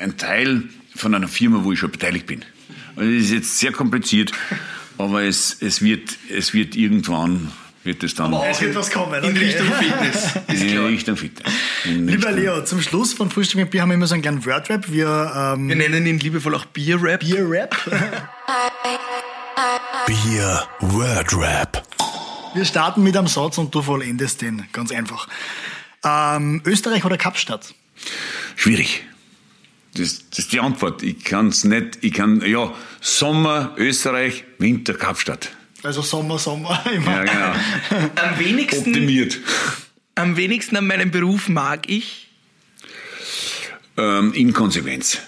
ein 0.01 0.17
Teil 0.17 0.65
von 0.95 1.15
einer 1.15 1.29
Firma, 1.29 1.65
wo 1.65 1.73
ich 1.73 1.79
schon 1.79 1.91
beteiligt 1.91 2.27
bin. 2.27 2.45
Also 2.95 3.11
das 3.11 3.25
ist 3.25 3.31
jetzt 3.33 3.59
sehr 3.59 3.73
kompliziert, 3.73 4.33
aber 4.99 5.23
es, 5.23 5.57
es, 5.61 5.83
wird, 5.83 6.17
es 6.29 6.53
wird 6.53 6.77
irgendwann, 6.77 7.51
wird 7.85 8.03
es 8.03 8.15
dann 8.15 8.33
Es 8.33 8.61
wird 8.61 8.75
was 8.75 8.91
kommen. 8.91 9.23
In 9.25 9.31
okay. 9.31 9.39
Richtung 9.39 9.67
Fitness. 9.73 10.25
Ist 10.49 10.63
in 10.63 10.69
klar. 10.73 10.89
Richtung 10.89 11.17
Fitness. 11.17 11.53
In 11.85 12.07
Lieber 12.09 12.29
Richtung- 12.29 12.43
Leo, 12.45 12.65
zum 12.65 12.83
Schluss 12.83 13.13
von 13.15 13.31
Frühstück 13.31 13.61
mit 13.61 13.71
Bier 13.71 13.83
haben 13.83 13.89
wir 13.91 13.95
immer 13.95 14.07
so 14.07 14.15
einen 14.15 14.23
kleinen 14.23 14.45
Wordrap. 14.45 14.91
Wir, 14.91 15.55
ähm, 15.57 15.69
Wir 15.69 15.77
nennen 15.77 16.07
ihn 16.07 16.19
liebevoll 16.19 16.55
auch 16.55 16.67
Bier-Rap. 16.67 17.21
Bier-Rap. 17.21 17.75
Bier 20.07 20.63
Word 20.81 21.37
Rap. 21.37 21.83
Wir 22.55 22.65
starten 22.65 23.03
mit 23.03 23.17
einem 23.17 23.29
Satz 23.29 23.59
und 23.59 23.75
du 23.75 23.81
vollendest 23.83 24.43
den. 24.43 24.67
Ganz 24.73 24.91
einfach. 24.93 25.29
Ähm, 26.05 26.63
Österreich 26.65 27.05
oder 27.05 27.17
Kapstadt? 27.17 27.75
Schwierig. 28.57 29.05
Das, 29.95 30.29
das 30.31 30.41
ist 30.41 30.53
die 30.53 30.61
Antwort. 30.61 31.03
Ich 31.03 31.25
kann 31.25 31.49
es 31.49 31.65
nicht, 31.65 31.99
ich 32.01 32.13
kann, 32.13 32.41
ja, 32.45 32.73
Sommer, 33.01 33.75
Österreich, 33.77 34.45
Winter, 34.59 34.95
Kapstadt. 34.95 35.51
Also 35.83 36.03
Sommer, 36.03 36.39
Sommer. 36.39 36.85
Immer. 36.95 37.25
Ja, 37.25 37.55
genau. 37.55 38.11
Am 38.23 38.39
wenigsten, 38.39 38.91
Optimiert. 38.91 39.39
am 40.15 40.37
wenigsten 40.37 40.77
an 40.77 40.87
meinem 40.87 41.11
Beruf 41.11 41.49
mag 41.49 41.89
ich. 41.89 42.29
Ähm, 43.97 44.33
Inkonsequenz. 44.35 45.19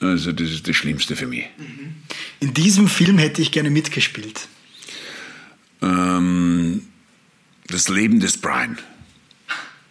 Also, 0.00 0.32
das 0.32 0.48
ist 0.50 0.66
das 0.66 0.76
Schlimmste 0.76 1.14
für 1.16 1.26
mich. 1.26 1.44
In 2.40 2.54
diesem 2.54 2.88
Film 2.88 3.18
hätte 3.18 3.42
ich 3.42 3.52
gerne 3.52 3.68
mitgespielt. 3.70 4.48
Ähm, 5.82 6.86
das 7.66 7.88
Leben 7.88 8.20
des 8.20 8.38
Brian. 8.38 8.78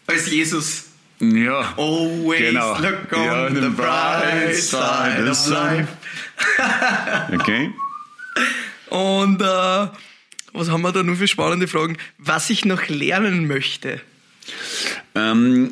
Als 0.07 0.31
Jesus. 0.31 0.85
Ja. 1.19 1.73
Always 1.77 2.39
Genau. 2.39 2.79
look 2.79 3.11
on 3.13 3.23
Ja, 3.25 3.49
the 3.49 3.59
the 3.61 3.69
bright 3.69 4.55
side 4.55 5.29
of 5.29 5.47
life. 5.49 5.87
Okay. 7.33 7.71
Und 8.89 9.41
äh, 9.41 9.87
was 10.53 10.69
haben 10.69 10.81
wir 10.81 10.91
da 10.91 11.03
nur 11.03 11.15
für 11.15 11.27
spannende 11.27 11.67
Fragen? 11.67 11.97
Was 12.17 12.49
ich 12.49 12.65
noch 12.65 12.87
lernen 12.87 13.47
möchte. 13.47 14.01
Ähm, 15.15 15.71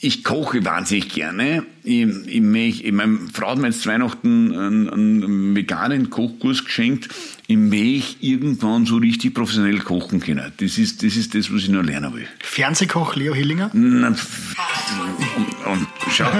ich 0.00 0.24
koche 0.24 0.64
wahnsinnig 0.64 1.08
gerne. 1.08 1.64
Ich, 1.82 2.06
ich, 2.26 2.84
ich, 2.84 2.92
meine 2.92 3.18
Frau 3.32 3.50
hat 3.50 3.58
mir 3.58 3.68
jetzt 3.68 3.86
Weihnachten 3.86 4.52
einen, 4.56 4.90
einen 4.90 5.56
veganen 5.56 6.10
Kochkurs 6.10 6.64
geschenkt. 6.64 7.08
Ich 7.46 7.56
möchte 7.56 8.16
irgendwann 8.24 8.86
so 8.86 8.96
richtig 8.96 9.34
professionell 9.34 9.78
kochen 9.78 10.20
können. 10.20 10.52
Das 10.58 10.78
ist, 10.78 11.02
das 11.02 11.16
ist 11.16 11.34
das, 11.34 11.52
was 11.52 11.62
ich 11.62 11.68
noch 11.68 11.82
lernen 11.82 12.12
will. 12.14 12.26
Fernsehkoch 12.40 13.16
Leo 13.16 13.34
Hillinger? 13.34 13.70
Na, 13.72 14.08
Und, 14.08 14.18
und 15.66 15.86
schau. 16.12 16.30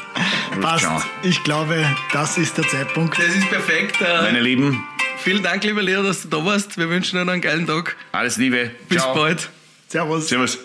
Passt. 0.60 0.84
Schau. 0.84 1.02
Ich 1.22 1.42
glaube, 1.44 1.84
das 2.12 2.38
ist 2.38 2.56
der 2.58 2.66
Zeitpunkt. 2.68 3.18
Das 3.18 3.34
ist 3.34 3.48
perfekt. 3.48 3.96
Äh, 4.00 4.22
Meine 4.22 4.40
Lieben, 4.40 4.82
vielen 5.26 5.42
Dank, 5.42 5.64
lieber 5.64 5.82
Leo, 5.82 6.04
dass 6.04 6.22
du 6.22 6.28
da 6.28 6.44
warst. 6.44 6.78
Wir 6.78 6.88
wünschen 6.88 7.18
dir 7.18 7.24
noch 7.24 7.32
einen 7.32 7.42
geilen 7.42 7.66
Tag. 7.66 7.96
alles 8.12 8.36
Liebe. 8.36 8.70
Bis 8.88 9.02
Ciao. 9.02 9.12
bald. 9.12 9.48
Servus. 9.88 10.28
Servus. 10.28 10.56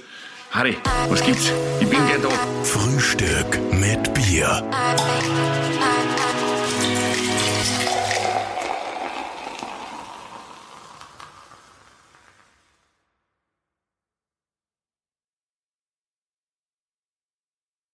Harry, 0.51 0.77
was 1.09 1.23
gibt's? 1.25 1.51
Ich 1.79 1.87
bin 1.87 1.97
gleich 2.05 2.21
da. 2.21 2.29
Frühstück 2.63 3.57
mit 3.71 4.13
Bier. 4.13 4.63